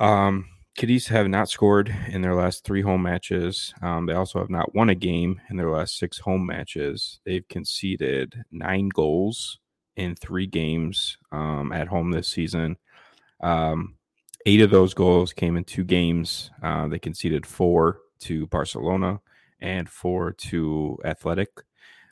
Um, 0.00 0.48
Cadiz 0.76 1.06
have 1.06 1.28
not 1.28 1.48
scored 1.48 1.94
in 2.08 2.20
their 2.20 2.34
last 2.34 2.64
three 2.64 2.82
home 2.82 3.02
matches. 3.02 3.72
Um, 3.80 4.06
they 4.06 4.12
also 4.14 4.40
have 4.40 4.50
not 4.50 4.74
won 4.74 4.88
a 4.88 4.94
game 4.94 5.40
in 5.48 5.56
their 5.56 5.70
last 5.70 5.98
six 5.98 6.18
home 6.18 6.44
matches. 6.46 7.20
They've 7.24 7.46
conceded 7.48 8.44
nine 8.50 8.88
goals 8.88 9.60
in 9.96 10.16
three 10.16 10.48
games 10.48 11.16
um, 11.30 11.70
at 11.72 11.86
home 11.86 12.10
this 12.10 12.26
season. 12.26 12.76
Um, 13.40 13.96
eight 14.46 14.60
of 14.60 14.70
those 14.70 14.94
goals 14.94 15.32
came 15.32 15.56
in 15.56 15.62
two 15.62 15.84
games. 15.84 16.50
Uh, 16.60 16.88
they 16.88 16.98
conceded 16.98 17.46
four 17.46 18.00
to 18.20 18.48
Barcelona 18.48 19.20
and 19.60 19.88
four 19.88 20.32
to 20.32 20.98
Athletic. 21.04 21.50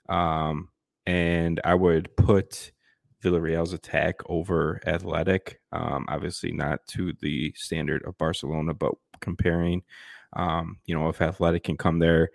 Um, 0.09 0.68
and 1.05 1.61
I 1.64 1.75
would 1.75 2.16
put 2.16 2.70
Villarreal's 3.22 3.72
attack 3.72 4.16
over 4.26 4.80
Athletic. 4.87 5.61
Um, 5.72 6.06
obviously, 6.08 6.52
not 6.52 6.87
to 6.88 7.12
the 7.20 7.52
standard 7.56 8.04
of 8.04 8.18
Barcelona, 8.18 8.74
but 8.74 8.94
comparing, 9.20 9.82
um, 10.35 10.78
you 10.87 10.98
know, 10.98 11.08
if 11.08 11.22
Athletic 11.22 11.64
can 11.64 11.76
come 11.76 11.98
there 11.98 12.30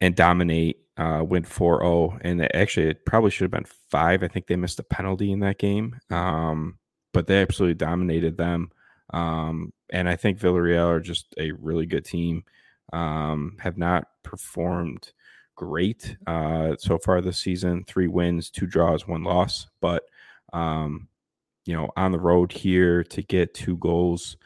and 0.00 0.14
dominate, 0.14 0.78
uh, 0.96 1.24
win 1.26 1.44
4 1.44 1.80
0, 1.80 2.18
and 2.22 2.54
actually, 2.54 2.88
it 2.88 3.04
probably 3.04 3.30
should 3.30 3.44
have 3.44 3.50
been 3.50 3.66
five. 3.90 4.22
I 4.22 4.28
think 4.28 4.46
they 4.46 4.56
missed 4.56 4.78
a 4.78 4.84
penalty 4.84 5.32
in 5.32 5.40
that 5.40 5.58
game, 5.58 5.98
um, 6.10 6.78
but 7.12 7.26
they 7.26 7.40
absolutely 7.42 7.74
dominated 7.74 8.36
them. 8.36 8.70
Um, 9.12 9.72
and 9.90 10.08
I 10.08 10.16
think 10.16 10.38
Villarreal 10.38 10.86
are 10.86 11.00
just 11.00 11.34
a 11.38 11.52
really 11.52 11.86
good 11.86 12.04
team. 12.04 12.44
Um, 12.92 13.56
have 13.60 13.78
not 13.78 14.08
performed 14.24 15.12
great 15.60 16.16
uh, 16.26 16.74
so 16.78 16.96
far 16.96 17.20
this 17.20 17.36
season. 17.36 17.84
Three 17.84 18.06
wins, 18.06 18.48
two 18.48 18.66
draws, 18.66 19.06
one 19.06 19.22
loss. 19.22 19.66
But 19.82 20.04
um, 20.54 21.06
you 21.66 21.76
know, 21.76 21.90
on 21.98 22.12
the 22.12 22.18
road 22.18 22.50
here 22.50 23.04
to 23.04 23.22
get 23.22 23.52
two 23.52 23.76
goals 23.76 24.38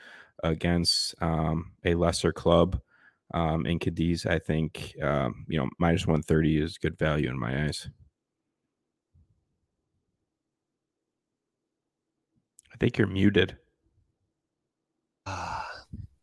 against 0.43 1.15
um, 1.23 1.71
a 1.85 1.95
lesser 1.95 2.33
club 2.33 2.81
um, 3.33 3.65
in 3.65 3.79
Cadiz, 3.79 4.27
I 4.27 4.41
think 4.41 4.97
um, 5.01 5.47
you 5.49 5.59
know 5.59 5.69
minus 5.79 6.05
one 6.05 6.23
thirty 6.23 6.61
is 6.61 6.79
good 6.79 6.99
value 6.99 7.31
in 7.31 7.39
my 7.39 7.65
eyes. 7.65 7.89
I 12.73 12.77
think 12.77 12.99
you're 12.99 13.07
muted. 13.07 13.57
Ah, 15.27 15.65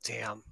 damn 0.04 0.44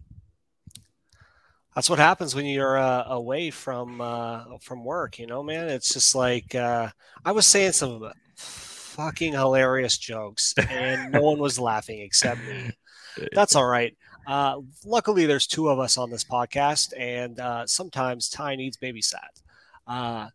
that's 1.79 1.89
what 1.89 1.97
happens 1.97 2.35
when 2.35 2.45
you're 2.45 2.77
uh, 2.77 3.05
away 3.07 3.49
from 3.49 4.01
uh, 4.01 4.57
from 4.59 4.83
work. 4.83 5.17
You 5.17 5.27
know, 5.27 5.41
man. 5.41 5.69
It's 5.69 5.93
just 5.93 6.13
like 6.13 6.53
uh, 6.53 6.89
I 7.23 7.31
was 7.31 7.47
saying 7.47 7.71
some 7.71 8.11
fucking 8.35 9.31
hilarious 9.31 9.97
jokes, 9.97 10.53
and 10.57 11.13
no 11.13 11.21
one 11.21 11.39
was 11.39 11.57
laughing 11.57 12.01
except 12.01 12.41
me. 12.41 12.71
That's 13.31 13.55
all 13.55 13.65
right. 13.65 13.95
Uh, 14.27 14.59
luckily, 14.83 15.25
there's 15.25 15.47
two 15.47 15.69
of 15.69 15.79
us 15.79 15.97
on 15.97 16.09
this 16.09 16.25
podcast, 16.25 16.91
and 16.99 17.39
uh, 17.39 17.65
sometimes 17.65 18.27
Ty 18.27 18.57
needs 18.57 18.75
babysat. 18.75 19.39
Uh, 19.87 20.27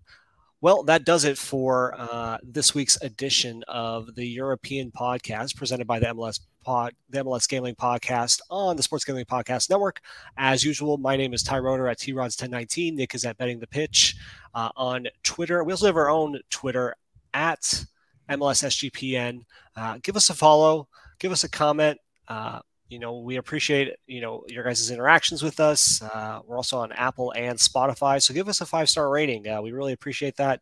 well, 0.62 0.82
that 0.84 1.04
does 1.04 1.26
it 1.26 1.36
for 1.36 1.94
uh, 1.98 2.38
this 2.42 2.74
week's 2.74 2.98
edition 3.02 3.62
of 3.68 4.14
the 4.14 4.26
European 4.26 4.90
podcast 4.90 5.56
presented 5.56 5.86
by 5.86 5.98
the 5.98 6.06
MLS 6.06 6.40
pod, 6.64 6.94
the 7.10 7.22
MLS 7.22 7.48
Gambling 7.48 7.74
Podcast 7.76 8.40
on 8.50 8.76
the 8.76 8.82
Sports 8.82 9.04
Gambling 9.04 9.26
Podcast 9.26 9.70
Network. 9.70 10.00
As 10.36 10.64
usual, 10.64 10.96
my 10.96 11.16
name 11.16 11.34
is 11.34 11.42
Ty 11.42 11.58
Roeder 11.58 11.86
at 11.88 11.98
T 11.98 12.12
TRods1019. 12.12 12.94
Nick 12.94 13.14
is 13.14 13.24
at 13.24 13.36
Betting 13.36 13.60
the 13.60 13.66
Pitch 13.66 14.16
uh, 14.54 14.70
on 14.76 15.06
Twitter. 15.22 15.62
We 15.62 15.72
also 15.72 15.86
have 15.86 15.96
our 15.96 16.08
own 16.08 16.40
Twitter 16.50 16.96
at 17.34 17.84
MLSSGPN. 18.28 19.42
Uh, 19.76 19.98
give 20.02 20.16
us 20.16 20.30
a 20.30 20.34
follow, 20.34 20.88
give 21.18 21.30
us 21.30 21.44
a 21.44 21.48
comment. 21.48 21.98
Uh, 22.26 22.60
you 22.88 22.98
know, 22.98 23.18
we 23.18 23.36
appreciate, 23.36 23.94
you 24.06 24.20
know, 24.20 24.44
your 24.48 24.64
guys' 24.64 24.90
interactions 24.90 25.42
with 25.42 25.60
us. 25.60 26.02
Uh, 26.02 26.40
we're 26.46 26.56
also 26.56 26.78
on 26.78 26.92
Apple 26.92 27.32
and 27.36 27.58
Spotify. 27.58 28.22
So 28.22 28.34
give 28.34 28.48
us 28.48 28.60
a 28.60 28.66
five 28.66 28.88
star 28.88 29.10
rating. 29.10 29.48
Uh, 29.48 29.60
we 29.62 29.72
really 29.72 29.92
appreciate 29.92 30.36
that. 30.36 30.60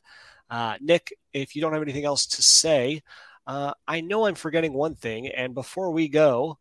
Uh, 0.51 0.77
Nick, 0.81 1.13
if 1.33 1.57
you 1.57 1.63
don't 1.63 1.73
have 1.73 1.83
anything 1.83 2.05
else 2.05 2.27
to 2.27 2.43
say, 2.43 3.03
uh, 3.47 3.73
I 3.87 4.01
know 4.01 4.27
I'm 4.27 4.35
forgetting 4.35 4.73
one 4.73 4.95
thing. 4.95 5.29
And 5.29 5.55
before 5.55 5.91
we 5.91 6.09
go, 6.09 6.59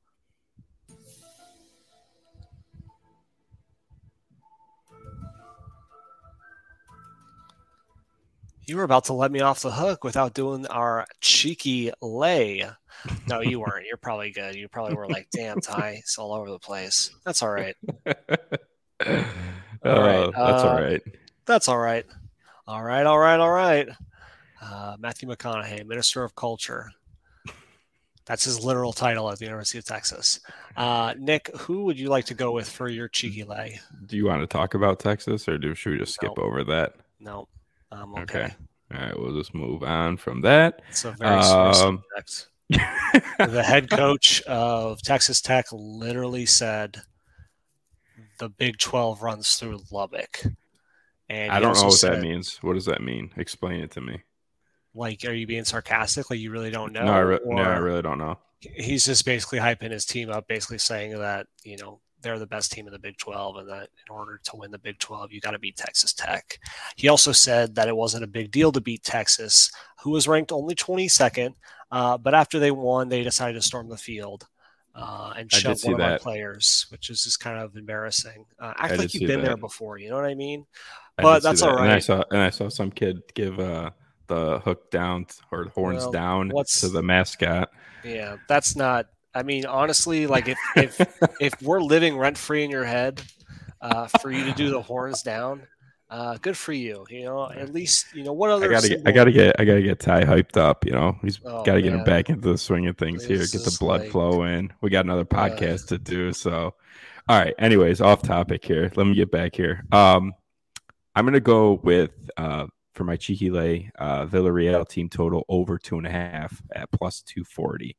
you 8.66 8.78
were 8.78 8.84
about 8.84 9.06
to 9.06 9.14
let 9.14 9.32
me 9.32 9.42
off 9.42 9.62
the 9.62 9.72
hook 9.72 10.04
without 10.04 10.34
doing 10.34 10.66
our 10.68 11.06
cheeky 11.20 11.92
lay. 12.02 12.66
No, 13.28 13.42
you 13.42 13.60
weren't. 13.62 13.86
You're 13.86 13.98
probably 13.98 14.32
good. 14.32 14.56
You 14.56 14.68
probably 14.70 14.96
were 14.96 15.08
like, 15.08 15.28
damn, 15.32 15.60
Ty, 15.60 15.98
it's 16.00 16.18
all 16.18 16.34
over 16.34 16.50
the 16.50 16.60
place. 16.60 17.12
That's 17.26 17.42
all 17.42 17.52
right. 17.52 17.76
all 18.06 18.14
right. 19.06 19.26
Oh, 19.84 20.32
that's 20.34 20.64
uh, 20.64 20.68
all 20.70 20.76
right. 20.76 21.02
That's 21.46 21.68
all 21.68 21.78
right. 21.78 22.06
All 22.68 22.84
right. 22.84 23.06
All 23.06 23.20
right. 23.20 23.40
All 23.40 23.52
right. 23.52 23.90
Uh, 24.62 24.96
Matthew 25.00 25.28
McConaughey, 25.28 25.86
Minister 25.86 26.24
of 26.24 26.36
Culture. 26.36 26.92
That's 28.26 28.44
his 28.44 28.64
literal 28.64 28.94
title 28.94 29.30
at 29.32 29.40
the 29.40 29.46
University 29.46 29.80
of 29.80 29.86
Texas. 29.86 30.40
Uh, 30.78 31.16
Nick, 31.18 31.50
who 31.58 31.86
would 31.86 32.00
you 32.00 32.10
like 32.10 32.26
to 32.26 32.34
go 32.36 32.52
with 32.52 32.70
for 32.70 32.88
your 32.88 33.08
cheeky 33.08 33.44
lay? 33.44 33.80
Do 34.06 34.16
you 34.16 34.28
want 34.28 34.42
to 34.42 34.48
talk 34.48 34.76
about 34.76 35.00
Texas, 35.00 35.48
or 35.48 35.58
do 35.58 35.74
should 35.74 35.94
we 35.94 35.98
just 35.98 36.14
skip 36.14 36.38
over 36.38 36.64
that? 36.66 36.94
No, 37.20 37.48
I'm 37.92 38.14
okay. 38.14 38.44
okay. 38.44 38.54
All 38.94 39.02
right, 39.02 39.20
we'll 39.20 39.36
just 39.36 39.56
move 39.56 39.84
on 39.84 40.18
from 40.18 40.42
that. 40.42 40.82
It's 40.90 41.06
a 41.06 41.12
very 41.12 41.40
um, 41.40 41.74
subject 41.74 42.48
the 43.40 43.64
head 43.64 43.90
coach 43.90 44.42
of 44.44 45.02
Texas 45.02 45.42
Tech 45.42 45.66
literally 45.72 46.46
said 46.46 47.02
the 48.40 48.50
Big 48.50 48.78
12 48.78 49.22
runs 49.22 49.56
through 49.56 49.82
Lubbock. 49.92 50.42
And 51.28 51.52
I 51.52 51.60
don't 51.60 51.76
know 51.76 51.86
what 51.86 51.94
said, 51.94 52.14
that 52.14 52.22
means. 52.22 52.58
What 52.62 52.74
does 52.74 52.86
that 52.86 53.02
mean? 53.02 53.32
Explain 53.36 53.82
it 53.82 53.92
to 53.92 54.02
me. 54.02 54.22
Like, 54.94 55.24
are 55.26 55.34
you 55.34 55.48
being 55.48 55.66
sarcastic? 55.66 56.30
Like, 56.30 56.40
you 56.40 56.52
really 56.52 56.72
don't 56.72 56.94
know? 56.94 57.06
No, 57.06 57.14
I, 57.14 57.20
re- 57.20 57.40
no, 57.46 57.62
I 57.62 57.78
really 57.78 58.02
don't 58.02 58.18
know. 58.18 58.38
He's 58.60 59.06
just 59.06 59.26
basically 59.26 59.60
hyping 59.60 59.92
his 59.92 60.06
team 60.06 60.30
up, 60.30 60.48
basically 60.48 60.78
saying 60.78 61.18
that, 61.20 61.48
you 61.64 61.78
know, 61.78 62.00
they're 62.22 62.40
the 62.40 62.48
best 62.48 62.72
team 62.72 62.86
in 62.88 62.94
the 62.94 63.00
Big 63.00 63.18
12 63.18 63.56
and 63.58 63.70
that 63.70 63.90
in 64.08 64.14
order 64.14 64.40
to 64.44 64.56
win 64.56 64.70
the 64.70 64.78
Big 64.78 65.00
12, 65.00 65.32
you 65.32 65.42
got 65.42 65.52
to 65.52 65.60
beat 65.60 65.78
Texas 65.78 66.14
Tech. 66.14 66.60
He 66.96 67.08
also 67.08 67.32
said 67.32 67.76
that 67.76 67.88
it 67.88 67.96
wasn't 67.96 68.24
a 68.24 68.28
big 68.28 68.52
deal 68.52 68.72
to 68.72 68.82
beat 68.82 69.04
Texas, 69.04 69.72
who 70.04 70.12
was 70.12 70.28
ranked 70.28 70.52
only 70.52 70.76
22nd. 70.76 71.56
Uh, 71.92 72.18
but 72.18 72.34
after 72.34 72.60
they 72.60 72.72
won, 72.72 73.10
they 73.10 73.24
decided 73.24 73.54
to 73.54 73.62
storm 73.62 73.90
the 73.90 73.98
field 73.98 74.48
uh, 74.96 75.34
and 75.38 75.52
shove 75.52 75.84
one 75.84 75.94
of 75.94 76.00
that. 76.00 76.12
our 76.14 76.20
players, 76.20 76.86
which 76.90 77.10
is 77.10 77.24
just 77.24 77.40
kind 77.40 77.58
of 77.58 77.76
embarrassing. 77.76 78.46
Uh, 78.60 78.74
act 78.78 78.98
like 78.98 79.14
you've 79.14 79.28
been 79.28 79.42
that. 79.42 79.48
there 79.48 79.58
before, 79.58 79.98
you 79.98 80.10
know 80.10 80.16
what 80.16 80.26
I 80.26 80.36
mean? 80.36 80.66
I 81.18 81.24
but 81.24 81.44
that's 81.44 81.62
that. 81.62 81.70
all 81.70 81.76
right. 81.76 81.86
And 81.86 81.92
I 81.92 82.00
saw 82.00 82.24
and 82.32 82.40
I 82.40 82.50
saw 82.50 82.70
some 82.70 82.92
kid 82.92 83.22
give 83.34 83.60
uh, 83.60 83.92
the 84.32 84.60
hook 84.60 84.90
down 84.92 85.28
or 85.52 85.66
horns 85.76 86.04
well, 86.04 86.12
down 86.12 86.52
to 86.80 86.90
the 86.90 87.04
mascot. 87.04 87.70
Yeah, 88.04 88.38
that's 88.48 88.76
not 88.76 89.08
I 89.34 89.44
mean, 89.44 89.66
honestly, 89.66 90.28
like 90.28 90.48
if 90.48 90.58
if 90.76 91.02
if 91.42 91.62
we're 91.62 91.82
living 91.82 92.18
rent 92.18 92.38
free 92.38 92.64
in 92.64 92.72
your 92.72 92.84
head, 92.84 93.22
uh, 93.82 94.08
for 94.08 94.32
you 94.32 94.44
to 94.46 94.52
do 94.54 94.70
the 94.70 94.82
horns 94.82 95.22
down, 95.22 95.64
uh, 96.10 96.38
good 96.42 96.58
for 96.58 96.74
you. 96.74 97.06
You 97.10 97.26
know, 97.26 97.50
at 97.50 97.74
least 97.74 98.14
you 98.14 98.24
know 98.24 98.34
what 98.34 98.52
other. 98.52 98.68
I 98.68 98.74
gotta 98.74 98.90
get, 98.90 99.02
I 99.06 99.12
gotta 99.12 99.32
get, 99.32 99.56
I 99.60 99.66
gotta 99.66 99.82
get 99.82 100.00
Ty 100.00 100.24
hyped 100.26 100.58
up. 100.58 100.86
You 100.86 100.92
know, 100.92 101.18
he's 101.22 101.40
oh, 101.46 101.64
gotta 101.64 101.82
get 101.82 101.94
him 101.94 102.04
back 102.04 102.30
into 102.30 102.52
the 102.52 102.58
swing 102.58 102.88
of 102.88 102.98
things 102.98 103.24
here. 103.24 103.40
Get 103.40 103.64
the 103.64 103.78
blood 103.80 104.02
like, 104.02 104.12
flow 104.12 104.44
in. 104.44 104.72
We 104.82 104.90
got 104.90 105.06
another 105.06 105.26
podcast 105.26 105.86
uh, 105.86 105.88
to 105.88 105.98
do. 105.98 106.34
So, 106.34 106.74
all 107.30 107.40
right. 107.40 107.56
Anyways, 107.58 108.02
off 108.02 108.22
topic 108.22 108.66
here. 108.66 108.92
Let 108.96 109.08
me 109.08 109.16
get 109.16 109.32
back 109.32 109.56
here. 109.56 109.86
Um, 109.92 110.34
I'm 111.16 111.26
gonna 111.26 111.40
go 111.40 111.80
with 111.84 112.12
uh 112.36 112.68
for 112.94 113.04
my 113.04 113.16
cheeky 113.16 113.50
lay, 113.50 113.92
uh, 113.98 114.26
Villarreal 114.26 114.88
team 114.88 115.10
total 115.10 115.46
over 115.48 115.78
two 115.78 115.98
and 115.98 116.08
a 116.08 116.12
half 116.12 116.62
at 116.76 116.92
plus 116.92 117.22
two 117.22 117.44
forty. 117.44 117.96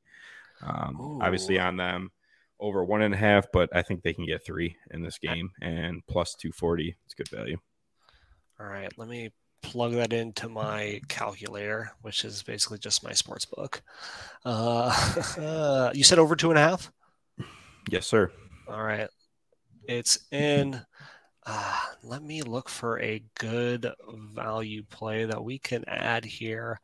Um, 0.62 1.18
obviously 1.20 1.58
on 1.58 1.76
them 1.76 2.10
over 2.62 2.84
one 2.84 3.02
and 3.02 3.12
a 3.12 3.16
half, 3.16 3.46
but 3.52 3.68
I 3.74 3.82
think 3.82 4.02
they 4.02 4.12
can 4.12 4.24
get 4.24 4.44
three 4.46 4.76
in 4.92 5.02
this 5.02 5.18
game 5.18 5.50
and 5.60 6.00
plus 6.06 6.34
240. 6.36 6.96
It's 7.04 7.14
good 7.14 7.28
value. 7.28 7.58
All 8.58 8.66
right. 8.66 8.90
Let 8.96 9.08
me 9.08 9.30
plug 9.62 9.92
that 9.92 10.12
into 10.12 10.48
my 10.48 11.00
calculator, 11.08 11.90
which 12.02 12.24
is 12.24 12.42
basically 12.42 12.78
just 12.78 13.04
my 13.04 13.12
sports 13.12 13.44
book. 13.44 13.82
Uh, 14.44 14.94
uh, 15.38 15.90
you 15.94 16.04
said 16.04 16.20
over 16.20 16.36
two 16.36 16.50
and 16.50 16.58
a 16.58 16.62
half? 16.62 16.92
Yes, 17.90 18.06
sir. 18.06 18.30
All 18.68 18.82
right. 18.82 19.08
It's 19.88 20.20
in. 20.30 20.80
Uh, 21.44 21.80
let 22.04 22.22
me 22.22 22.42
look 22.42 22.68
for 22.68 23.00
a 23.00 23.22
good 23.38 23.90
value 24.34 24.82
play 24.90 25.24
that 25.24 25.42
we 25.42 25.58
can 25.58 25.84
add 25.88 26.24
here. 26.24 26.80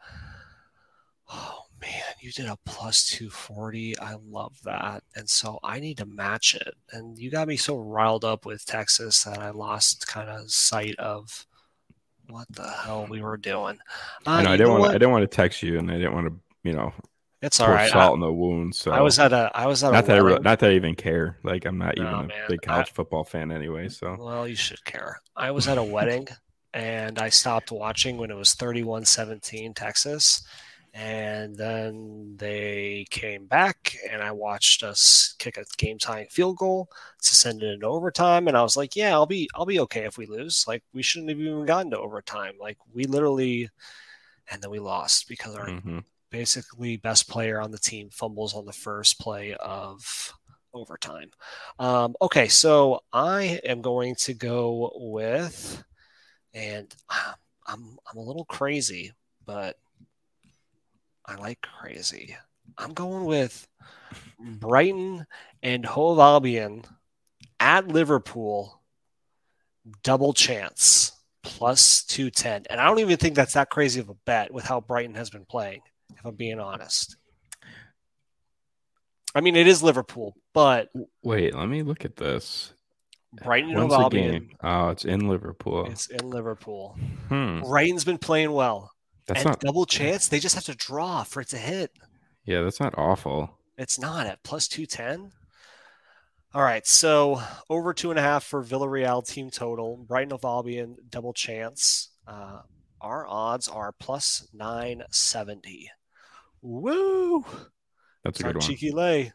Oh 1.30 1.62
man, 1.80 2.02
you 2.20 2.32
did 2.32 2.46
a 2.46 2.58
plus 2.64 3.08
240. 3.10 3.98
I 3.98 4.16
love 4.28 4.58
that. 4.64 5.04
And 5.14 5.28
so 5.28 5.58
I 5.62 5.78
need 5.78 5.98
to 5.98 6.06
match 6.06 6.54
it. 6.54 6.74
And 6.92 7.18
you 7.18 7.30
got 7.30 7.48
me 7.48 7.56
so 7.56 7.76
riled 7.76 8.24
up 8.24 8.46
with 8.46 8.64
Texas 8.64 9.22
that 9.24 9.38
I 9.38 9.50
lost 9.50 10.08
kind 10.08 10.28
of 10.28 10.50
sight 10.50 10.96
of 10.98 11.46
what 12.28 12.46
the 12.50 12.68
hell 12.68 13.06
we 13.08 13.22
were 13.22 13.36
doing. 13.36 13.78
Uh, 14.26 14.30
I 14.30 14.42
know, 14.42 14.50
I 14.50 14.56
didn't 14.56 14.72
want 14.72 14.90
I 14.90 14.92
didn't 14.94 15.12
want 15.12 15.22
to 15.22 15.36
text 15.36 15.62
you 15.62 15.78
and 15.78 15.90
I 15.90 15.94
didn't 15.94 16.14
want 16.14 16.26
to, 16.28 16.34
you 16.64 16.72
know, 16.72 16.92
it's 17.42 17.60
all 17.60 17.70
right. 17.70 17.90
Salt 17.90 18.10
I, 18.10 18.14
in 18.14 18.20
the 18.20 18.32
wound. 18.32 18.74
So 18.74 18.90
I 18.90 19.00
was 19.00 19.18
at 19.18 19.32
a, 19.32 19.50
I 19.54 19.66
was 19.66 19.84
at 19.84 19.92
not 19.92 20.06
that 20.06 20.16
I 20.16 20.20
really, 20.20 20.40
not 20.40 20.58
that 20.60 20.70
I 20.70 20.74
even 20.74 20.94
care. 20.94 21.38
Like 21.42 21.64
I'm 21.64 21.78
not 21.78 21.96
no, 21.96 22.02
even 22.02 22.14
a 22.14 22.26
man. 22.26 22.46
big 22.48 22.62
college 22.62 22.88
I, 22.90 22.92
football 22.92 23.24
fan 23.24 23.50
anyway. 23.50 23.88
So 23.88 24.16
well, 24.18 24.46
you 24.46 24.56
should 24.56 24.84
care. 24.84 25.20
I 25.36 25.50
was 25.50 25.68
at 25.68 25.78
a 25.78 25.82
wedding 25.82 26.26
and 26.74 27.18
I 27.18 27.28
stopped 27.28 27.70
watching 27.70 28.16
when 28.18 28.30
it 28.30 28.36
was 28.36 28.54
31-17 28.54 29.74
Texas 29.74 30.42
and 30.94 31.56
then 31.56 32.34
they 32.38 33.06
came 33.10 33.46
back, 33.46 33.96
and 34.10 34.22
I 34.22 34.32
watched 34.32 34.82
us 34.82 35.34
kick 35.38 35.56
a 35.56 35.64
game-tying 35.76 36.28
field 36.28 36.56
goal 36.56 36.88
to 37.22 37.34
send 37.34 37.62
it 37.62 37.74
into 37.74 37.86
overtime. 37.86 38.48
And 38.48 38.56
I 38.56 38.62
was 38.62 38.76
like, 38.76 38.96
"Yeah, 38.96 39.12
I'll 39.12 39.26
be 39.26 39.48
I'll 39.54 39.66
be 39.66 39.80
okay 39.80 40.04
if 40.06 40.18
we 40.18 40.26
lose. 40.26 40.64
Like 40.66 40.82
we 40.92 41.02
shouldn't 41.02 41.30
have 41.30 41.38
even 41.38 41.66
gotten 41.66 41.90
to 41.92 41.98
overtime. 41.98 42.54
Like 42.60 42.78
we 42.92 43.04
literally." 43.04 43.70
And 44.50 44.62
then 44.62 44.70
we 44.70 44.78
lost 44.78 45.28
because 45.28 45.54
our 45.54 45.68
mm-hmm. 45.68 45.98
Basically 46.30 46.96
best 46.96 47.28
player 47.28 47.60
on 47.60 47.70
the 47.70 47.78
team 47.78 48.10
fumbles 48.10 48.54
on 48.54 48.64
the 48.66 48.72
first 48.72 49.18
play 49.18 49.54
of 49.54 50.32
overtime. 50.74 51.30
Um, 51.78 52.14
okay, 52.20 52.48
so 52.48 53.00
I 53.12 53.60
am 53.64 53.80
going 53.82 54.14
to 54.16 54.34
go 54.34 54.92
with, 54.94 55.82
and 56.54 56.94
I'm 57.66 57.98
I'm 58.10 58.16
a 58.16 58.22
little 58.22 58.46
crazy, 58.46 59.12
but 59.44 59.76
I 61.26 61.34
like 61.34 61.60
crazy. 61.60 62.36
I'm 62.78 62.94
going 62.94 63.24
with 63.24 63.68
Brighton 64.38 65.26
and 65.62 65.84
Hove 65.84 66.18
Albion 66.18 66.84
at 67.60 67.88
Liverpool, 67.88 68.80
double 70.02 70.32
chance 70.32 71.12
plus 71.42 72.04
210. 72.04 72.64
And 72.70 72.80
I 72.80 72.86
don't 72.86 72.98
even 73.00 73.16
think 73.16 73.34
that's 73.34 73.54
that 73.54 73.70
crazy 73.70 74.00
of 74.00 74.08
a 74.08 74.14
bet 74.26 74.52
with 74.52 74.64
how 74.64 74.80
Brighton 74.80 75.14
has 75.14 75.30
been 75.30 75.44
playing, 75.44 75.80
if 76.16 76.24
I'm 76.24 76.34
being 76.34 76.60
honest. 76.60 77.16
I 79.34 79.40
mean, 79.40 79.56
it 79.56 79.66
is 79.66 79.82
Liverpool, 79.82 80.34
but 80.54 80.88
wait, 81.22 81.54
let 81.54 81.68
me 81.68 81.82
look 81.82 82.04
at 82.04 82.16
this. 82.16 82.72
Brighton 83.44 83.76
and 83.76 83.92
Albion. 83.92 84.50
Oh, 84.62 84.88
it's 84.88 85.04
in 85.04 85.28
Liverpool. 85.28 85.86
It's 85.90 86.06
in 86.06 86.30
Liverpool. 86.30 86.98
Hmm. 87.28 87.60
Brighton's 87.60 88.04
been 88.04 88.18
playing 88.18 88.52
well. 88.52 88.90
That's 89.26 89.40
and 89.40 89.50
not 89.50 89.60
double 89.60 89.84
chance. 89.84 90.28
They 90.28 90.40
just 90.40 90.54
have 90.54 90.64
to 90.64 90.74
draw 90.74 91.22
for 91.24 91.42
it 91.42 91.48
to 91.48 91.58
hit. 91.58 91.92
Yeah, 92.44 92.62
that's 92.62 92.80
not 92.80 92.96
awful. 92.96 93.58
It's 93.76 93.98
not 93.98 94.26
at 94.26 94.42
plus 94.42 94.66
two 94.66 94.86
ten. 94.86 95.32
All 96.54 96.62
right, 96.62 96.86
so 96.86 97.42
over 97.68 97.92
two 97.92 98.08
and 98.08 98.18
a 98.18 98.22
half 98.22 98.42
for 98.42 98.64
Villarreal 98.64 99.26
team 99.26 99.50
total. 99.50 99.98
Brighton 99.98 100.32
of 100.32 100.44
Albion 100.44 100.96
double 101.10 101.34
chance. 101.34 102.08
Uh, 102.26 102.62
our 103.02 103.26
odds 103.28 103.68
are 103.68 103.92
plus 103.92 104.48
nine 104.54 105.02
seventy. 105.10 105.90
Woo! 106.62 107.44
That's 108.24 108.40
a 108.40 108.42
good 108.42 108.56
one. 108.56 108.60
Cheeky 108.60 108.90
lay. 108.90 109.32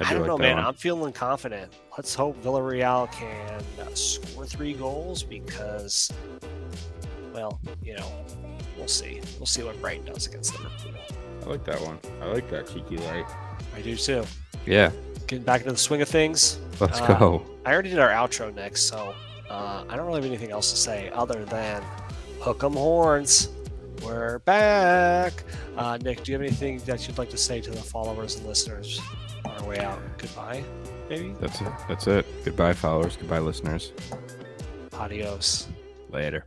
I, 0.00 0.10
I 0.10 0.12
don't 0.12 0.22
like 0.22 0.28
know, 0.28 0.38
man. 0.38 0.56
One. 0.56 0.66
I'm 0.66 0.74
feeling 0.74 1.12
confident. 1.12 1.72
Let's 1.96 2.14
hope 2.14 2.42
Villarreal 2.42 3.10
can 3.12 3.62
score 3.94 4.44
three 4.46 4.74
goals 4.74 5.22
because, 5.22 6.12
well, 7.32 7.60
you 7.82 7.96
know, 7.96 8.12
we'll 8.76 8.88
see. 8.88 9.20
We'll 9.38 9.46
see 9.46 9.62
what 9.62 9.80
Brighton 9.80 10.06
does 10.06 10.26
against 10.26 10.54
Liverpool. 10.58 10.92
I 11.42 11.46
like 11.46 11.64
that 11.64 11.80
one. 11.80 11.98
I 12.20 12.26
like 12.26 12.50
that 12.50 12.68
cheeky 12.68 12.98
lay. 12.98 13.24
I 13.74 13.80
do 13.80 13.96
too. 13.96 14.24
Yeah. 14.66 14.90
Getting 15.26 15.44
back 15.44 15.62
into 15.62 15.72
the 15.72 15.78
swing 15.78 16.02
of 16.02 16.08
things. 16.08 16.58
Let's 16.78 17.00
uh, 17.00 17.18
go. 17.18 17.46
I 17.64 17.72
already 17.72 17.90
did 17.90 17.98
our 17.98 18.10
outro 18.10 18.54
next, 18.54 18.82
so 18.82 19.14
uh, 19.48 19.84
I 19.88 19.96
don't 19.96 20.06
really 20.06 20.20
have 20.20 20.30
anything 20.30 20.50
else 20.50 20.70
to 20.70 20.76
say 20.76 21.10
other 21.14 21.44
than 21.46 21.82
hook 22.40 22.62
'em 22.62 22.74
horns. 22.74 23.48
We're 24.04 24.38
back. 24.40 25.44
Uh, 25.76 25.98
Nick, 25.98 26.22
do 26.22 26.32
you 26.32 26.38
have 26.38 26.46
anything 26.46 26.78
that 26.86 27.06
you'd 27.06 27.18
like 27.18 27.30
to 27.30 27.36
say 27.36 27.60
to 27.60 27.70
the 27.70 27.76
followers 27.76 28.36
and 28.36 28.46
listeners 28.46 29.00
on 29.44 29.52
our 29.52 29.64
way 29.68 29.78
out? 29.78 29.98
Goodbye, 30.18 30.64
maybe? 31.08 31.34
That's 31.40 31.60
it. 31.60 31.68
That's 31.88 32.06
it. 32.06 32.26
Goodbye, 32.44 32.72
followers. 32.72 33.16
Goodbye, 33.16 33.38
listeners. 33.40 33.92
Adios. 34.92 35.68
Later. 36.10 36.44